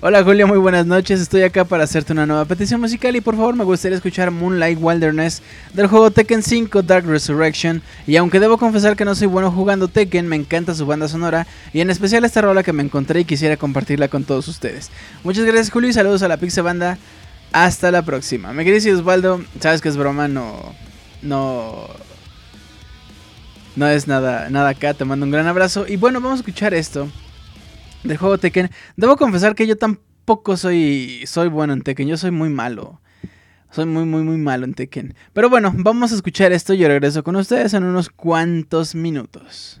[0.01, 1.19] Hola Julio, muy buenas noches.
[1.19, 4.79] Estoy acá para hacerte una nueva petición musical y por favor me gustaría escuchar Moonlight
[4.81, 5.41] Wilderness
[5.73, 7.83] del juego Tekken 5 Dark Resurrection.
[8.07, 11.45] Y aunque debo confesar que no soy bueno jugando Tekken, me encanta su banda sonora
[11.73, 14.89] y en especial esta rola que me encontré y quisiera compartirla con todos ustedes.
[15.23, 16.97] Muchas gracias Julio y saludos a la Pixie Banda.
[17.51, 18.53] Hasta la próxima.
[18.53, 20.75] Me querido Osvaldo, sabes que es broma, no.
[21.21, 21.87] No.
[23.75, 24.93] No es nada, nada acá.
[24.93, 25.85] Te mando un gran abrazo.
[25.87, 27.09] Y bueno, vamos a escuchar esto.
[28.03, 28.69] Del juego Tekken.
[28.95, 31.23] Debo confesar que yo tampoco soy.
[31.25, 32.07] Soy bueno en Tekken.
[32.07, 33.01] Yo soy muy malo.
[33.71, 35.15] Soy muy, muy, muy malo en Tekken.
[35.33, 36.73] Pero bueno, vamos a escuchar esto.
[36.73, 39.79] Yo regreso con ustedes en unos cuantos minutos.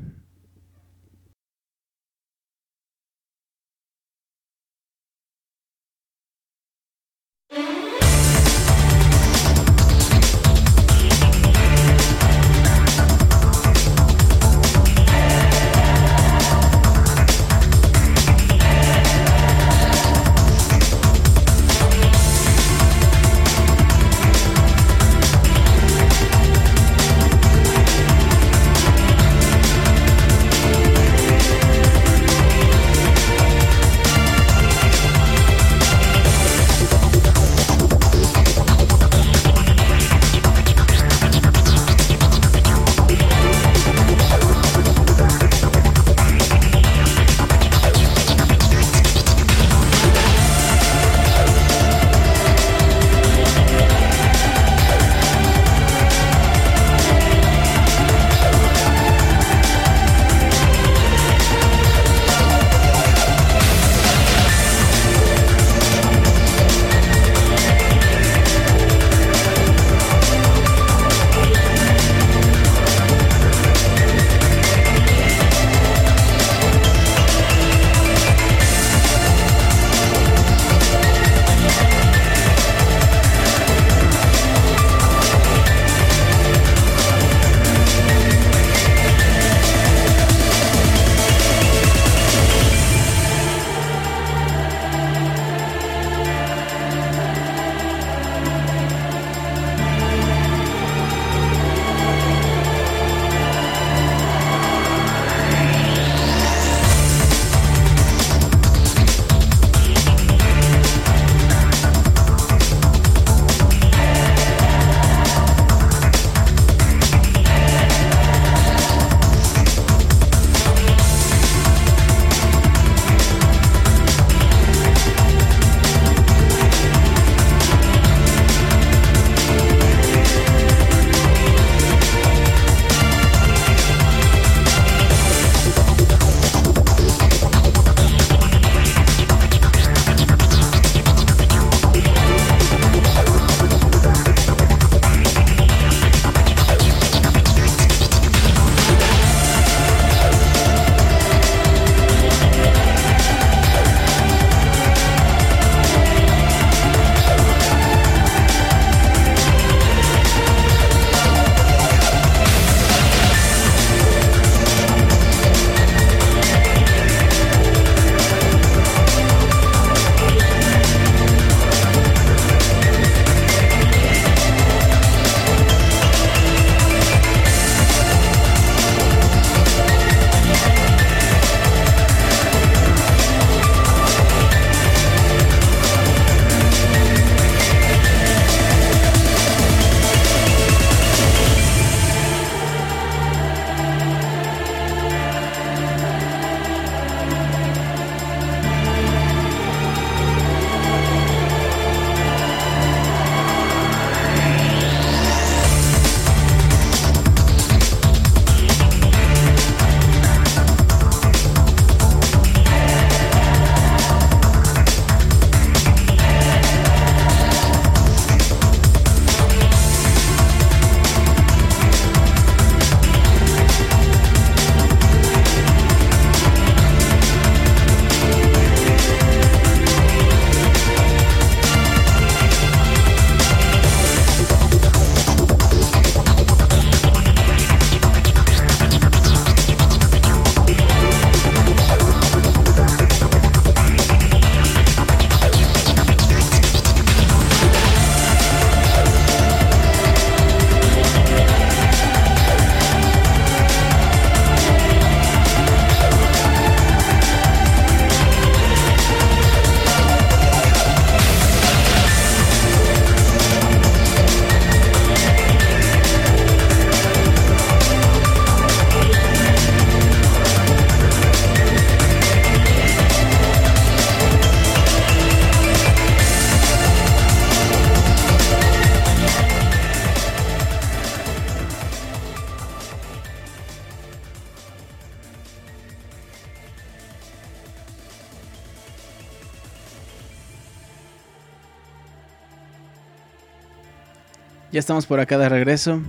[294.71, 296.01] Ya estamos por acá de regreso.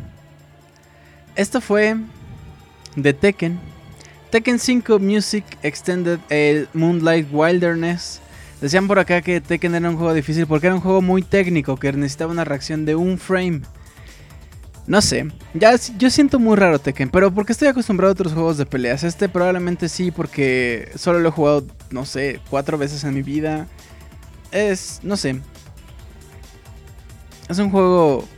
[1.34, 1.96] Esto fue
[2.94, 3.58] de Tekken.
[4.30, 8.20] Tekken 5 Music Extended el Moonlight Wilderness.
[8.60, 11.76] Decían por acá que Tekken era un juego difícil porque era un juego muy técnico
[11.76, 13.62] que necesitaba una reacción de un frame.
[14.86, 18.58] No sé, ya yo siento muy raro Tekken, pero porque estoy acostumbrado a otros juegos
[18.58, 19.04] de peleas.
[19.04, 23.66] Este probablemente sí, porque solo lo he jugado, no sé, cuatro veces en mi vida.
[24.52, 25.40] Es, no sé.
[27.48, 28.28] Es un juego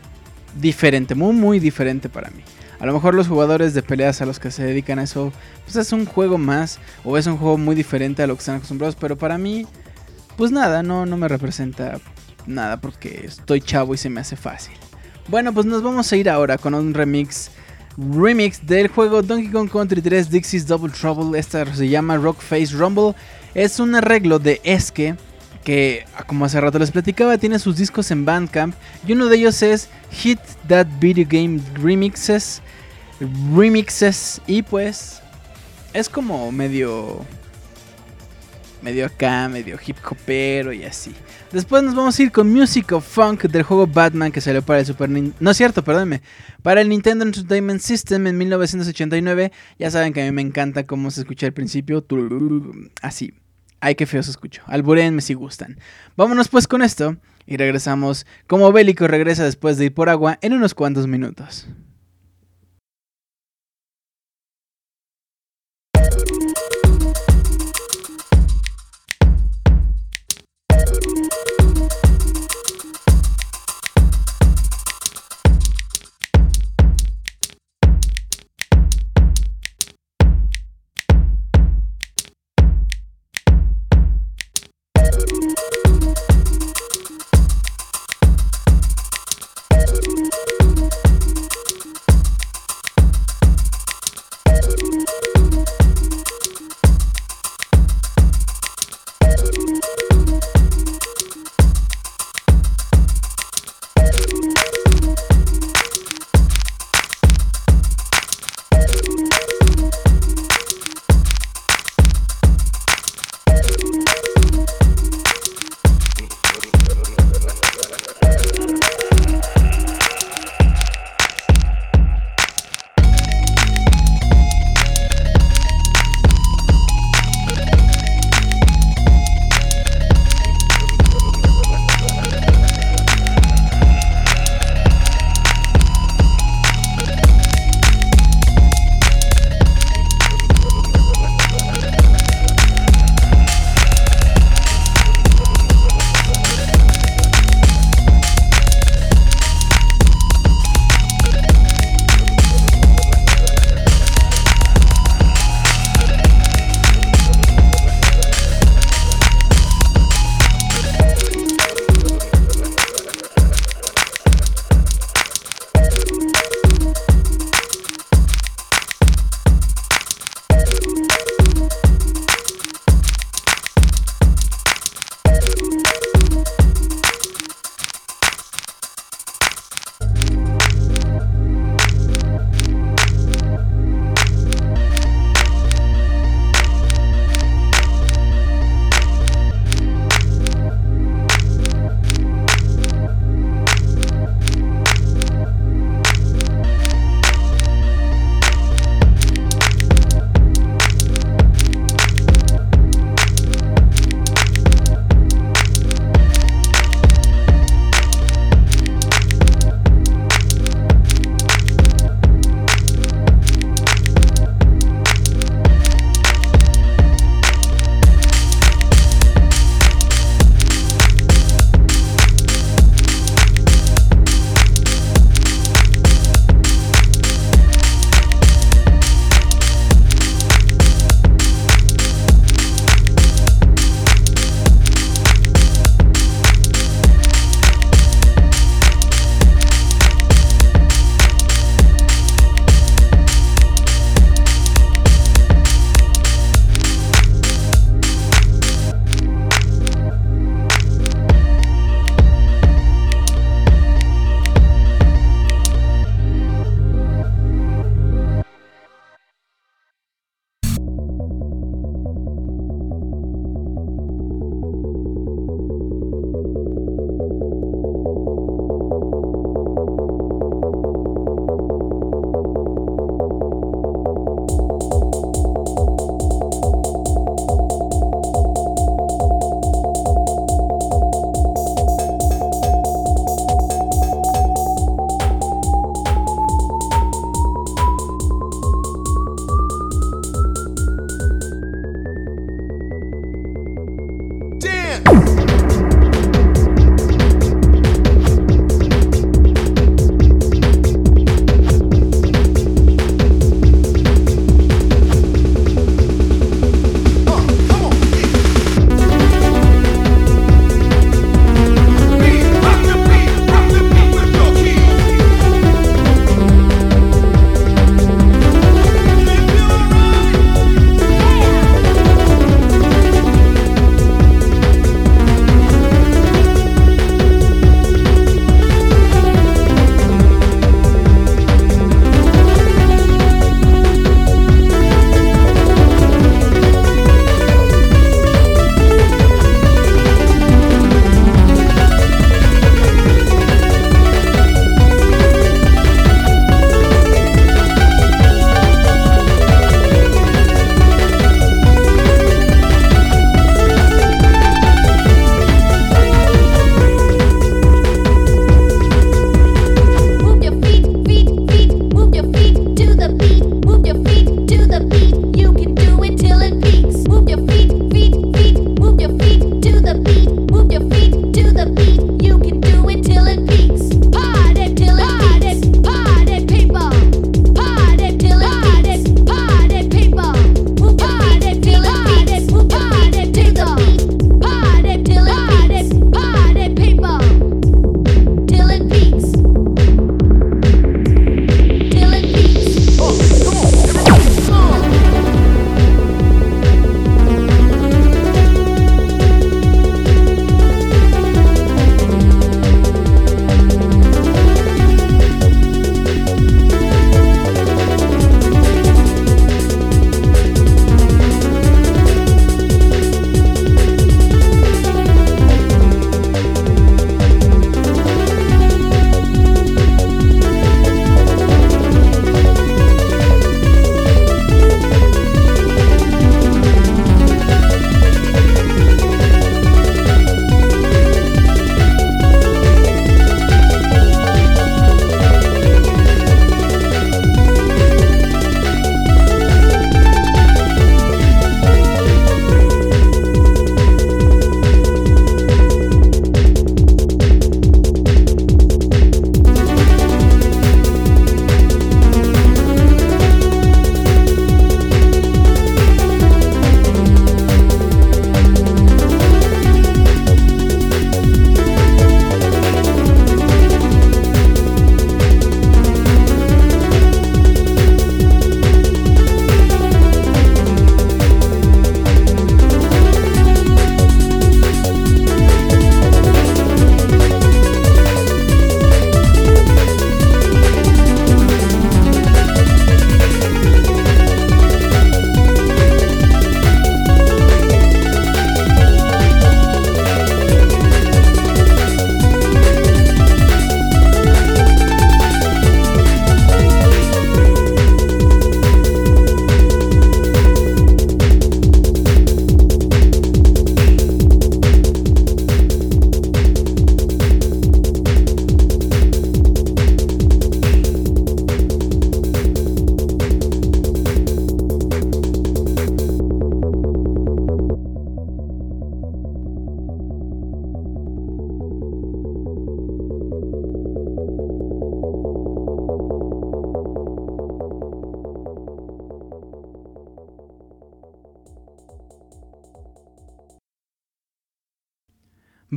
[0.60, 2.42] diferente, muy, muy diferente para mí.
[2.80, 5.32] A lo mejor los jugadores de peleas a los que se dedican a eso,
[5.64, 8.56] pues es un juego más o es un juego muy diferente a lo que están
[8.56, 9.66] acostumbrados, pero para mí,
[10.36, 12.00] pues nada, no, no me representa
[12.46, 14.74] nada porque estoy chavo y se me hace fácil.
[15.28, 17.50] Bueno, pues nos vamos a ir ahora con un remix
[17.96, 21.38] remix del juego Donkey Kong Country 3 Dixie's Double Trouble.
[21.38, 23.14] Esta se llama Rock Face Rumble.
[23.54, 25.14] Es un arreglo de Eske
[25.64, 28.74] que como hace rato les platicaba, tiene sus discos en Bandcamp
[29.06, 32.62] y uno de ellos es Hit That Video Game Remixes.
[33.54, 35.20] Remixes y pues
[35.92, 37.24] es como medio
[38.82, 41.14] medio acá, medio hip hopero y así.
[41.52, 44.80] Después nos vamos a ir con Music of Funk del juego Batman que salió para
[44.80, 45.36] el Super Nintendo.
[45.38, 46.22] No es cierto, perdónme.
[46.62, 49.52] Para el Nintendo Entertainment System en 1989.
[49.78, 52.04] Ya saben que a mí me encanta cómo se escucha al principio.
[53.02, 53.34] Así.
[53.84, 54.62] Ay, qué feo se escucho.
[54.66, 55.76] Alburenme si gustan.
[56.16, 60.52] Vámonos pues con esto y regresamos como Bélico regresa después de ir por agua en
[60.52, 61.66] unos cuantos minutos.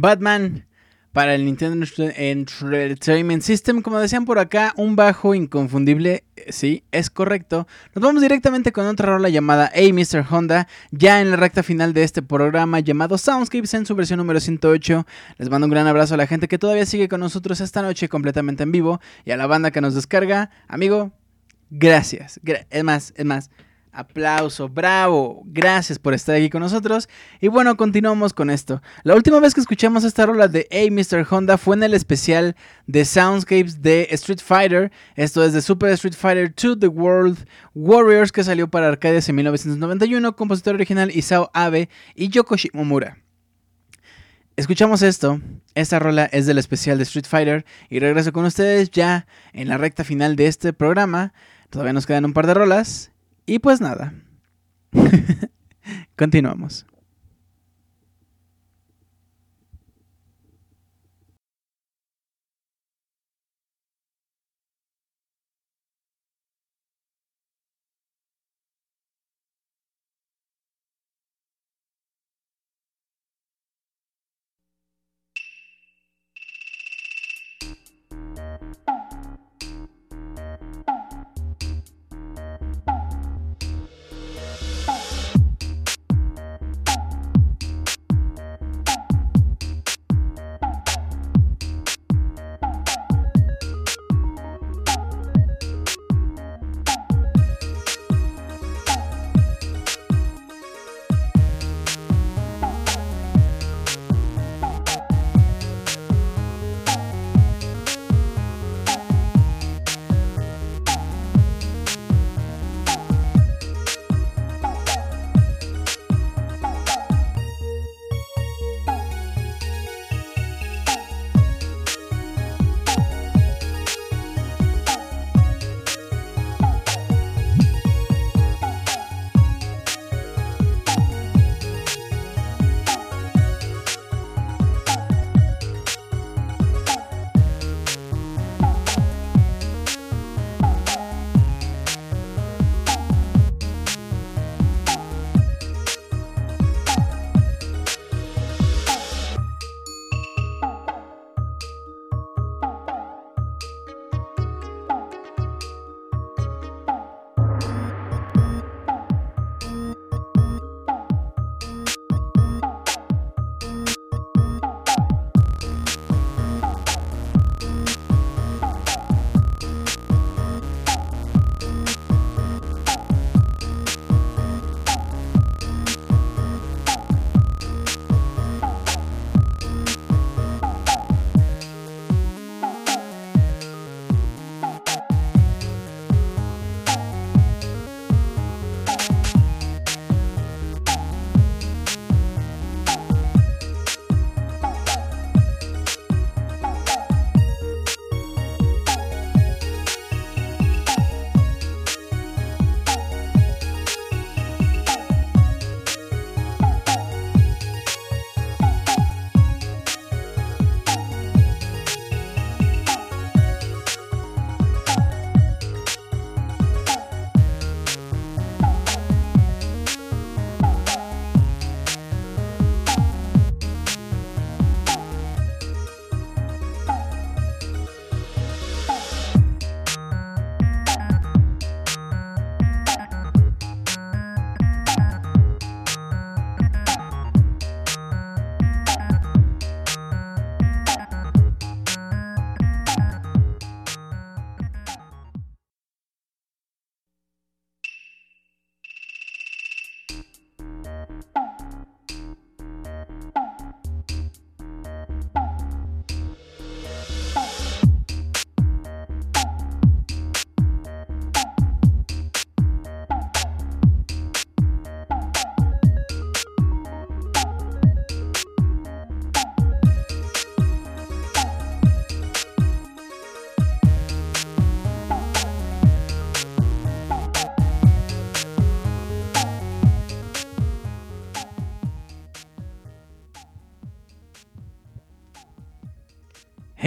[0.06, 0.68] Batman
[1.14, 3.82] para el Nintendo Entertainment System.
[3.82, 6.26] Como decían por acá, un bajo inconfundible.
[6.49, 7.68] Sí, es correcto.
[7.95, 10.23] Nos vamos directamente con otra rola llamada Hey Mr.
[10.30, 14.40] Honda, ya en la recta final de este programa llamado Soundscapes en su versión número
[14.40, 15.07] 108.
[15.40, 18.07] Les mando un gran abrazo a la gente que todavía sigue con nosotros esta noche
[18.07, 20.52] completamente en vivo y a la banda que nos descarga.
[20.68, 21.14] Amigo,
[21.72, 22.40] gracias.
[22.69, 23.49] es más, es más.
[23.97, 27.07] Aplauso, bravo, gracias por estar aquí con nosotros.
[27.39, 28.81] Y bueno, continuamos con esto.
[29.03, 31.26] La última vez que escuchamos esta rola de Hey Mr.
[31.30, 32.57] Honda fue en el especial
[32.88, 34.91] de Soundscapes de Street Fighter.
[35.15, 39.35] Esto es de Super Street Fighter 2 The World Warriors que salió para arcades en
[39.38, 43.19] 1991, compositor original Isao Abe y Yoko Shimomura.
[44.57, 45.39] Escuchamos esto,
[45.73, 49.77] esta rola es del especial de Street Fighter y regreso con ustedes ya en la
[49.77, 51.31] recta final de este programa.
[51.69, 53.13] Todavía nos quedan un par de rolas
[53.45, 54.13] y pues nada.
[56.17, 56.85] Continuamos.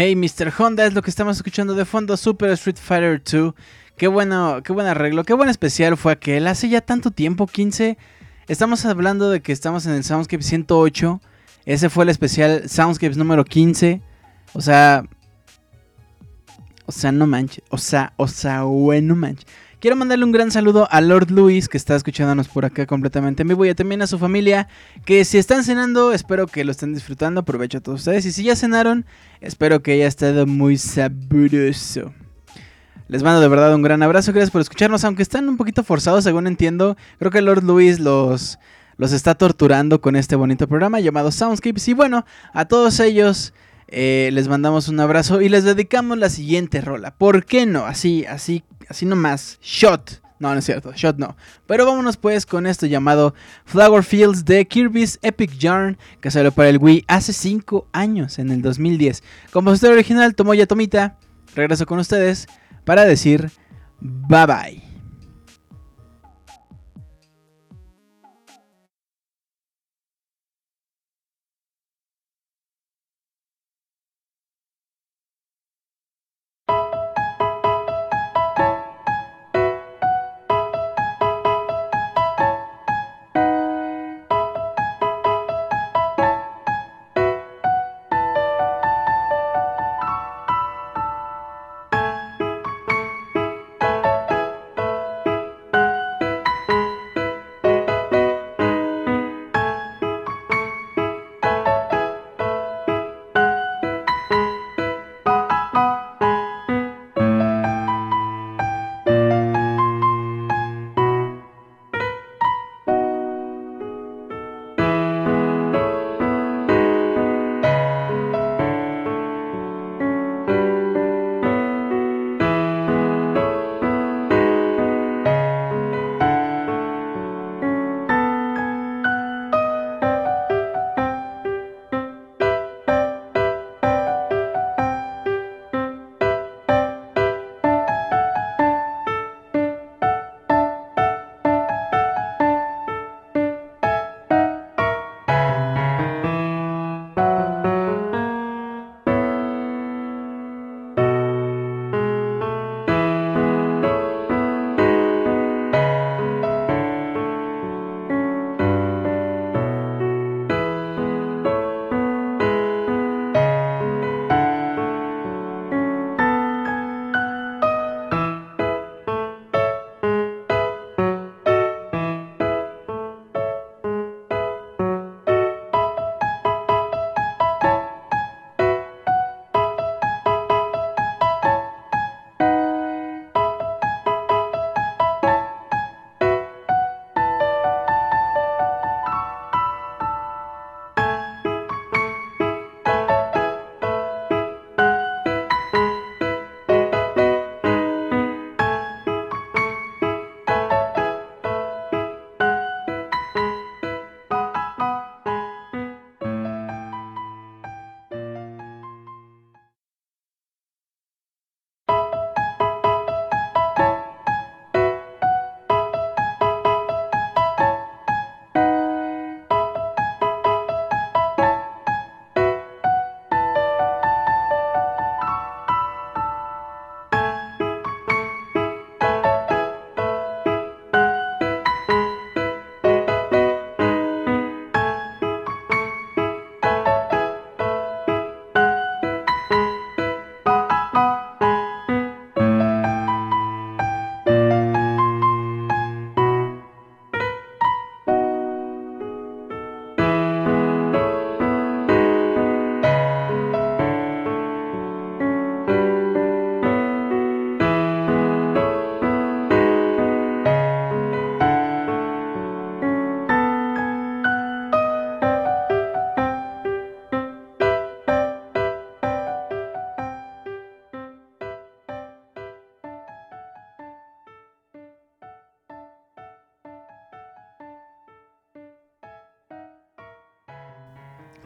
[0.01, 0.53] Hey, Mr.
[0.57, 3.53] Honda es lo que estamos escuchando de fondo, Super Street Fighter 2.
[3.97, 6.47] Qué bueno, qué buen arreglo, qué buen especial fue aquel.
[6.47, 7.99] Hace ya tanto tiempo, 15.
[8.47, 11.21] Estamos hablando de que estamos en el Soundscape 108.
[11.65, 14.01] Ese fue el especial Soundscapes número 15.
[14.53, 15.03] O sea,
[16.87, 17.65] o sea, no manches.
[17.69, 19.49] O sea, o sea, bueno, manches.
[19.81, 23.49] Quiero mandarle un gran saludo a Lord Luis, que está escuchándonos por acá completamente en
[23.49, 24.67] vivo, y también a su familia,
[25.05, 27.43] que si están cenando, espero que lo estén disfrutando.
[27.43, 28.27] Aprovecho a todos ustedes.
[28.27, 29.07] Y si ya cenaron,
[29.41, 32.13] espero que haya estado muy sabroso.
[33.07, 36.25] Les mando de verdad un gran abrazo, gracias por escucharnos, aunque están un poquito forzados,
[36.25, 36.97] según entiendo.
[37.21, 38.59] Creo que Lord Luis los,
[38.97, 41.87] los está torturando con este bonito programa llamado Soundscapes.
[41.87, 43.55] Y bueno, a todos ellos
[43.89, 47.15] eh, les mandamos un abrazo y les dedicamos la siguiente rola.
[47.15, 47.87] ¿Por qué no?
[47.87, 49.59] Así, así, así nomás.
[49.63, 50.23] Shot.
[50.39, 51.37] No, no es cierto, shot no.
[51.67, 53.35] Pero vámonos pues con esto llamado
[53.65, 58.53] Flower Fields de Kirby's Epic Yarn, que salió para el Wii hace 5 años, en
[58.53, 59.25] el 2010.
[59.51, 61.17] Compositor original Tomoya Tomita,
[61.57, 62.47] regreso con ustedes
[62.85, 63.51] para decir
[64.01, 64.88] bye bye.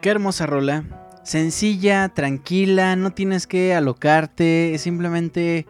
[0.03, 0.83] Qué hermosa rola.
[1.23, 5.65] Sencilla, tranquila, no tienes que alocarte, es simplemente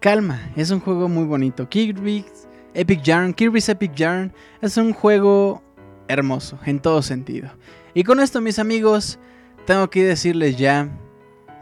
[0.00, 0.50] calma.
[0.56, 1.68] Es un juego muy bonito.
[1.68, 5.62] Kirby's Epic Yarn, Kirby's Epic Yarn es un juego
[6.08, 7.48] hermoso en todo sentido.
[7.94, 9.20] Y con esto, mis amigos,
[9.64, 10.88] tengo que decirles ya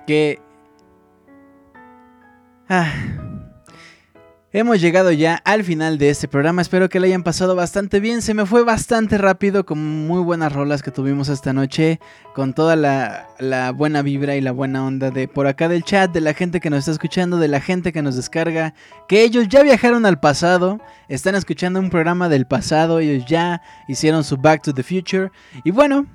[0.07, 0.41] que...
[4.57, 8.23] Hemos llegado ya al final de este programa, espero que lo hayan pasado bastante bien,
[8.23, 11.99] se me fue bastante rápido con muy buenas rolas que tuvimos esta noche,
[12.37, 16.21] con toda la, buena vibra y la buena onda de por acá del chat, de
[16.21, 18.75] la gente que nos está escuchando, de la gente que nos descarga,
[19.09, 20.79] que ellos ya viajaron al pasado,
[21.09, 25.33] están escuchando un programa del pasado, ellos ya hicieron su Back to the Future.
[25.65, 26.07] Y bueno,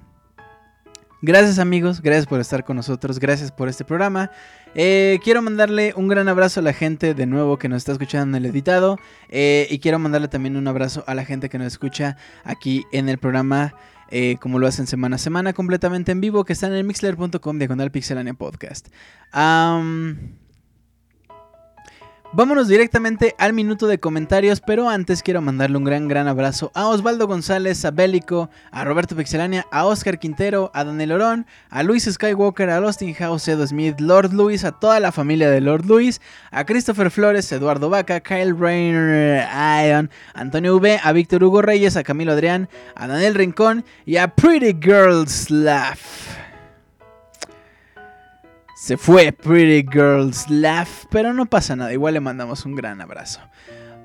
[1.21, 4.31] Gracias amigos, gracias por estar con nosotros, gracias por este programa.
[4.73, 8.37] Eh, quiero mandarle un gran abrazo a la gente de nuevo que nos está escuchando
[8.37, 8.97] en el editado.
[9.27, 12.15] Eh, y quiero mandarle también un abrazo a la gente que nos escucha
[12.45, 13.75] aquí en el programa.
[14.11, 17.91] Eh, como lo hacen semana a semana completamente en vivo, que están en mixler.com diagonal
[17.91, 18.87] pixelania podcast.
[22.31, 26.87] Vámonos directamente al minuto de comentarios, pero antes quiero mandarle un gran, gran abrazo a
[26.87, 32.03] Osvaldo González, a Bélico, a Roberto Pixelania, a Oscar Quintero, a Daniel Orón, a Luis
[32.03, 36.21] Skywalker, a Austin House, Edo Smith, Lord Luis, a toda la familia de Lord Luis,
[36.51, 39.47] a Christopher Flores, Eduardo Vaca, Kyle Rainer,
[39.87, 44.27] Ion, Antonio V, a Víctor Hugo Reyes, a Camilo Adrián, a Daniel Rincón y a
[44.27, 46.48] Pretty Girls Laugh.
[48.79, 53.41] Se fue Pretty Girls Laugh, pero no pasa nada, igual le mandamos un gran abrazo.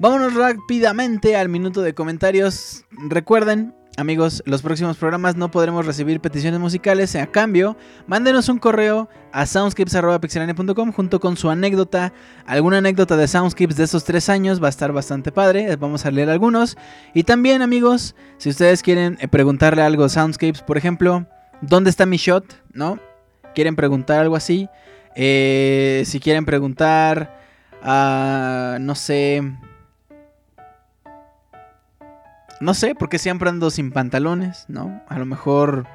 [0.01, 2.85] Vámonos rápidamente al minuto de comentarios.
[3.09, 7.15] Recuerden, amigos, los próximos programas no podremos recibir peticiones musicales.
[7.15, 7.77] A cambio,
[8.09, 12.13] mándenos un correo a soundscapes.pixelania.com junto con su anécdota.
[12.45, 15.77] Alguna anécdota de Soundscapes de esos tres años va a estar bastante padre.
[15.77, 16.77] Vamos a leer algunos.
[17.15, 21.29] Y también, amigos, si ustedes quieren eh, preguntarle algo a Soundscapes, por ejemplo,
[21.63, 22.61] ¿dónde está mi shot?
[22.73, 22.99] ¿No?
[23.55, 24.69] Quieren preguntar algo así.
[25.15, 27.39] Eh, si quieren preguntar,
[27.83, 29.43] uh, no sé.
[32.61, 35.03] No sé, porque siempre ando sin pantalones, ¿no?
[35.09, 35.87] A lo mejor,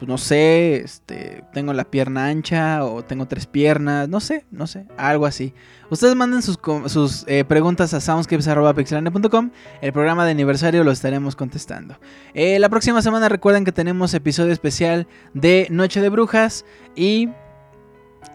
[0.00, 4.66] pues no sé, este, tengo la pierna ancha o tengo tres piernas, no sé, no
[4.66, 5.52] sé, algo así.
[5.90, 9.50] Ustedes manden sus, sus eh, preguntas a soundscapes.pixelania.com.
[9.82, 11.98] El programa de aniversario lo estaremos contestando.
[12.32, 16.64] Eh, la próxima semana recuerden que tenemos episodio especial de Noche de Brujas
[16.96, 17.28] y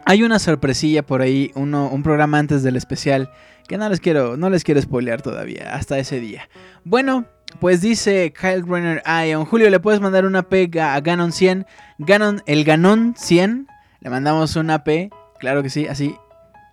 [0.06, 3.32] hay una sorpresilla por ahí, uno, un programa antes del especial
[3.68, 6.48] que no les quiero, no les quiero spoilear todavía, hasta ese día.
[6.84, 7.26] Bueno,
[7.60, 11.66] pues dice Kyle Renner Ion, Julio, ¿le puedes mandar una P a Ganon 100?
[12.00, 13.68] Ganon, el Ganon 100,
[14.02, 15.10] le mandamos una P,
[15.40, 16.16] claro que sí, así.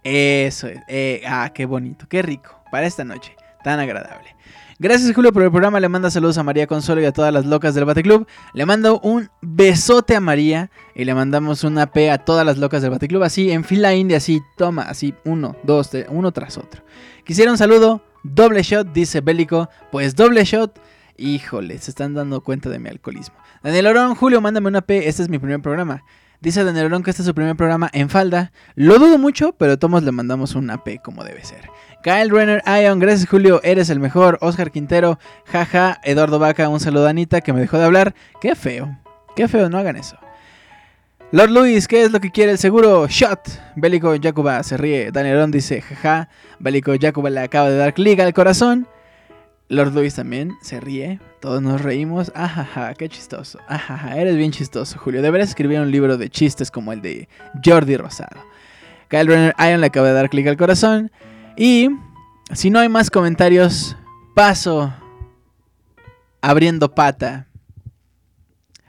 [0.04, 4.34] Eso es, eh, ah, qué bonito, qué rico, para esta noche, tan agradable.
[4.82, 5.78] Gracias Julio por el programa.
[5.78, 8.26] Le manda saludos a María Consuelo y a todas las locas del Club.
[8.52, 12.82] Le mando un besote a María y le mandamos una P a todas las locas
[12.82, 13.22] del Club.
[13.22, 16.82] Así en fila india, así toma, así uno, dos, tres, uno tras otro.
[17.24, 19.68] Quisiera un saludo, doble shot, dice Bélico.
[19.90, 20.78] Pues doble shot.
[21.16, 23.36] Híjole, se están dando cuenta de mi alcoholismo.
[23.62, 25.08] Daniel Orón, Julio, mándame una P.
[25.08, 26.02] Este es mi primer programa.
[26.40, 28.50] Dice Daniel Orón que este es su primer programa en falda.
[28.74, 31.70] Lo dudo mucho, pero todos le mandamos una P como debe ser.
[32.02, 34.38] Kyle Renner, Ion, gracias Julio, eres el mejor.
[34.40, 36.00] Oscar Quintero, jaja.
[36.02, 38.14] Eduardo Vaca, un saludo a Anita que me dejó de hablar.
[38.40, 38.98] Qué feo,
[39.36, 40.16] qué feo, no hagan eso.
[41.32, 43.06] Lord Luis, ¿qué es lo que quiere el seguro?
[43.09, 43.40] Shot.
[43.74, 45.10] Bélico Jacoba se ríe.
[45.10, 46.28] Daniel dice, jaja.
[46.59, 48.86] Bélico Jacoba le acaba de dar clic al corazón.
[49.70, 51.20] Lord Luis también se ríe.
[51.40, 52.30] Todos nos reímos.
[52.34, 53.59] Ajaja, qué chistoso.
[53.66, 55.22] Ajaja, eres bien chistoso, Julio.
[55.22, 57.30] Deberías escribir un libro de chistes como el de
[57.64, 58.44] Jordi Rosado.
[59.09, 61.10] Kyle Renner Ion le acaba de dar clic al corazón.
[61.56, 61.88] Y
[62.52, 63.96] si no hay más comentarios,
[64.34, 64.92] paso
[66.42, 67.46] abriendo pata.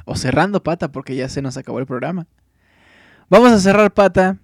[0.06, 2.28] O cerrando pata porque ya se nos acabó el programa.
[3.30, 4.38] Vamos a cerrar pata.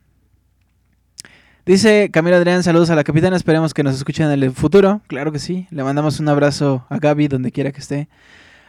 [1.66, 5.02] Dice Camilo Adrián, saludos a la capitana, esperemos que nos escuchen en el futuro.
[5.08, 8.10] Claro que sí, le mandamos un abrazo a Gaby donde quiera que esté.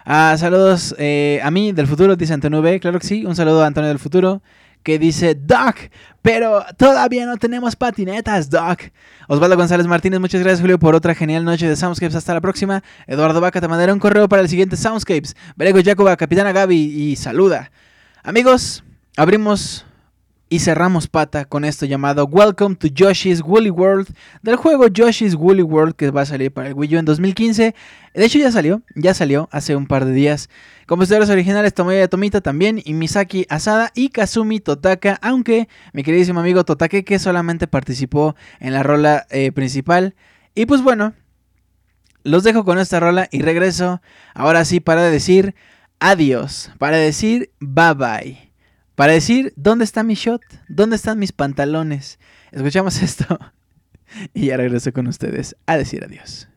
[0.05, 3.63] Ah, saludos eh, a mí del futuro, dice Antonio B, claro que sí, un saludo
[3.63, 4.43] a Antonio del futuro
[4.83, 5.77] que dice Doc,
[6.23, 8.81] pero todavía no tenemos patinetas, Doc.
[9.29, 12.15] Osvaldo González Martínez, muchas gracias Julio por otra genial noche de Soundscapes.
[12.15, 12.83] Hasta la próxima.
[13.07, 15.37] Eduardo Vaca te mandará un correo para el siguiente Soundscapes.
[15.57, 17.71] Berego Jacoba, Capitana Gaby y saluda.
[18.23, 18.85] Amigos,
[19.17, 19.87] abrimos
[20.53, 24.09] y cerramos pata con esto llamado Welcome to Yoshi's Woolly World
[24.43, 27.75] del juego Yoshi's Woolly World que va a salir para el Wii U en 2015.
[28.15, 30.51] De hecho ya salió, ya salió hace un par de días.
[30.87, 36.65] Compositores originales Tomoya Tomita también y Misaki Asada y Kazumi Totaka, aunque mi queridísimo amigo
[36.65, 40.17] Totake que solamente participó en la rola eh, principal.
[40.57, 41.15] Y pues bueno,
[42.25, 44.03] los dejo con esta rola y regreso
[44.35, 45.55] ahora sí para decir
[46.01, 48.50] adiós, para decir bye bye.
[48.95, 50.43] Para decir, ¿dónde está mi shot?
[50.69, 52.19] ¿Dónde están mis pantalones?
[52.53, 53.39] Escuchamos esto
[54.35, 56.49] y ya regreso con ustedes a decir adiós.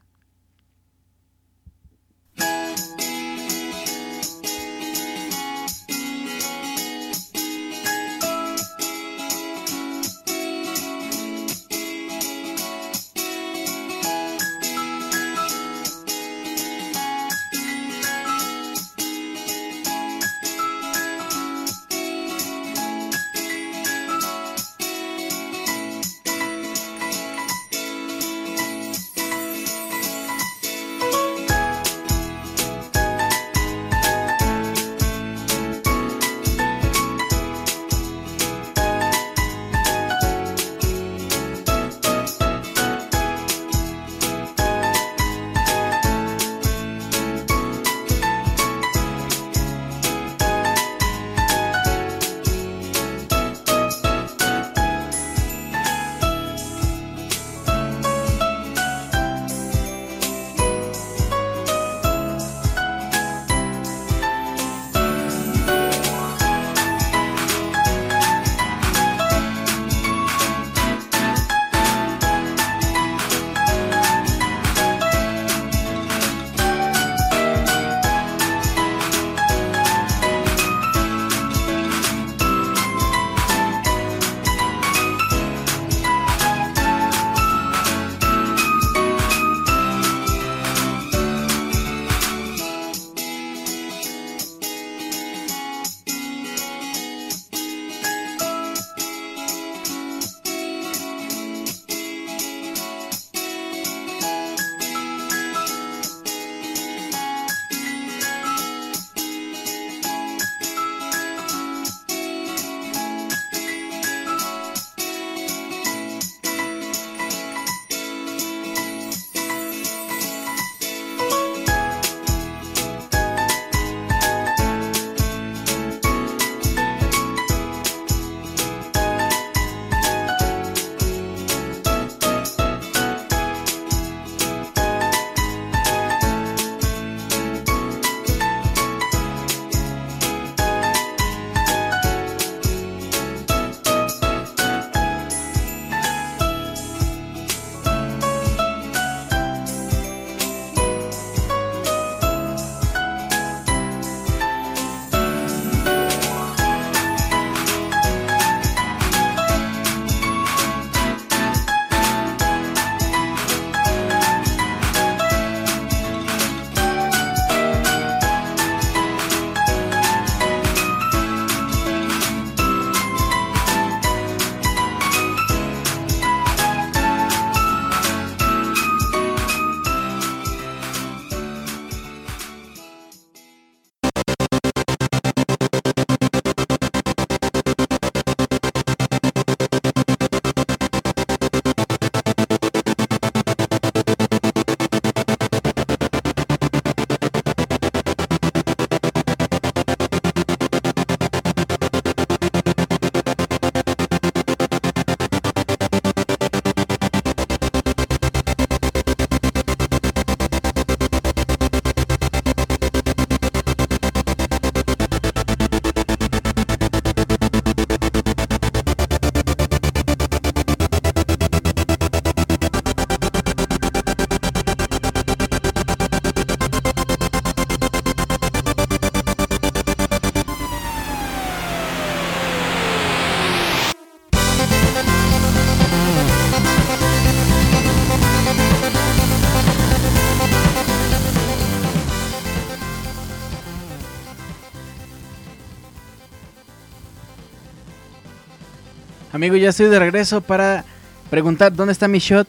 [249.33, 250.85] Amigo, ya estoy de regreso para
[251.31, 252.47] preguntar dónde está mi shot,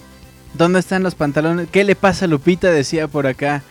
[0.53, 3.63] dónde están los pantalones, qué le pasa a Lupita, decía por acá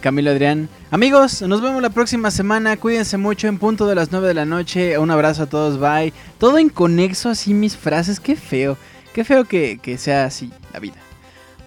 [0.00, 0.70] Camilo Adrián.
[0.90, 4.46] Amigos, nos vemos la próxima semana, cuídense mucho en punto de las 9 de la
[4.46, 6.14] noche, un abrazo a todos, bye.
[6.38, 8.78] Todo inconexo así mis frases, qué feo,
[9.12, 10.96] qué feo que, que sea así la vida.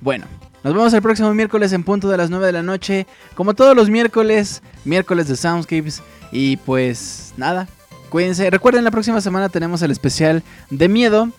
[0.01, 0.25] Bueno,
[0.63, 3.05] nos vemos el próximo miércoles en punto de las 9 de la noche,
[3.35, 6.01] como todos los miércoles, miércoles de Soundscapes,
[6.31, 7.67] y pues nada,
[8.09, 8.49] Cuídense.
[8.49, 11.29] Recuerden, la próxima semana tenemos el especial de miedo.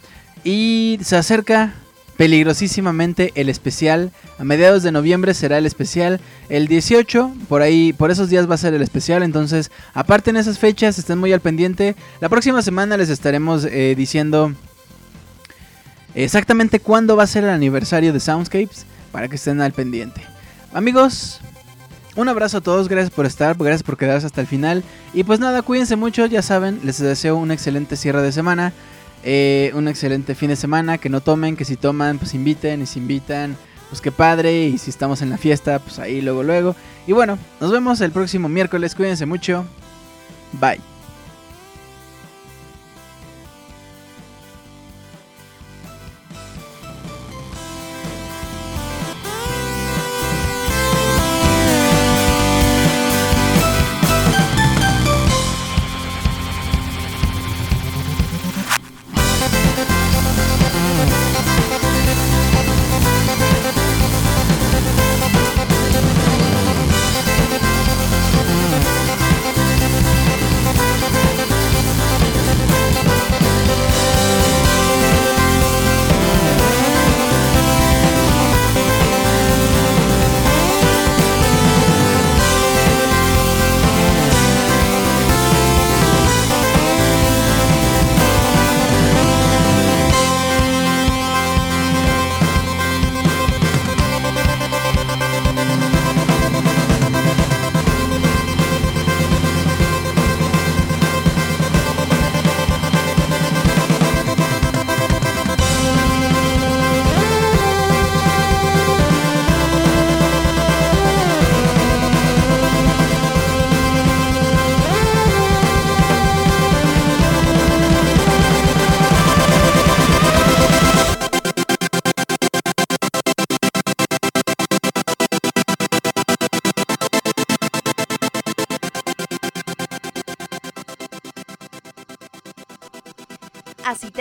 [0.44, 1.74] Y se acerca
[2.16, 4.12] peligrosísimamente el especial.
[4.38, 6.20] A mediados de noviembre será el especial.
[6.48, 9.22] El 18, por ahí, por esos días va a ser el especial.
[9.22, 11.96] Entonces, aparte en esas fechas, estén muy al pendiente.
[12.20, 14.52] La próxima semana les estaremos eh, diciendo
[16.14, 18.86] exactamente cuándo va a ser el aniversario de Soundscapes.
[19.12, 20.20] Para que estén al pendiente.
[20.74, 21.40] Amigos,
[22.16, 24.82] un abrazo a todos, gracias por estar, gracias por quedarse hasta el final.
[25.12, 28.72] Y pues nada, cuídense mucho, ya saben, les deseo un excelente cierre de semana.
[29.22, 32.86] Eh, un excelente fin de semana, que no tomen, que si toman, pues inviten, y
[32.86, 33.56] si invitan,
[33.88, 36.76] pues qué padre, y si estamos en la fiesta, pues ahí luego, luego.
[37.06, 39.64] Y bueno, nos vemos el próximo miércoles, cuídense mucho,
[40.60, 40.95] bye.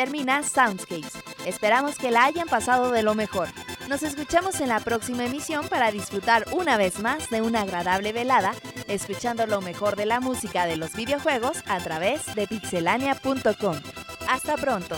[0.06, 1.14] Termina Soundscapes.
[1.48, 3.48] Esperamos que la hayan pasado de lo mejor.
[3.90, 8.54] Nos escuchamos en la próxima emisión para disfrutar una vez más de una agradable velada,
[8.88, 13.78] escuchando lo mejor de la música de los videojuegos a través de pixelania.com.
[14.30, 14.96] Hasta pronto.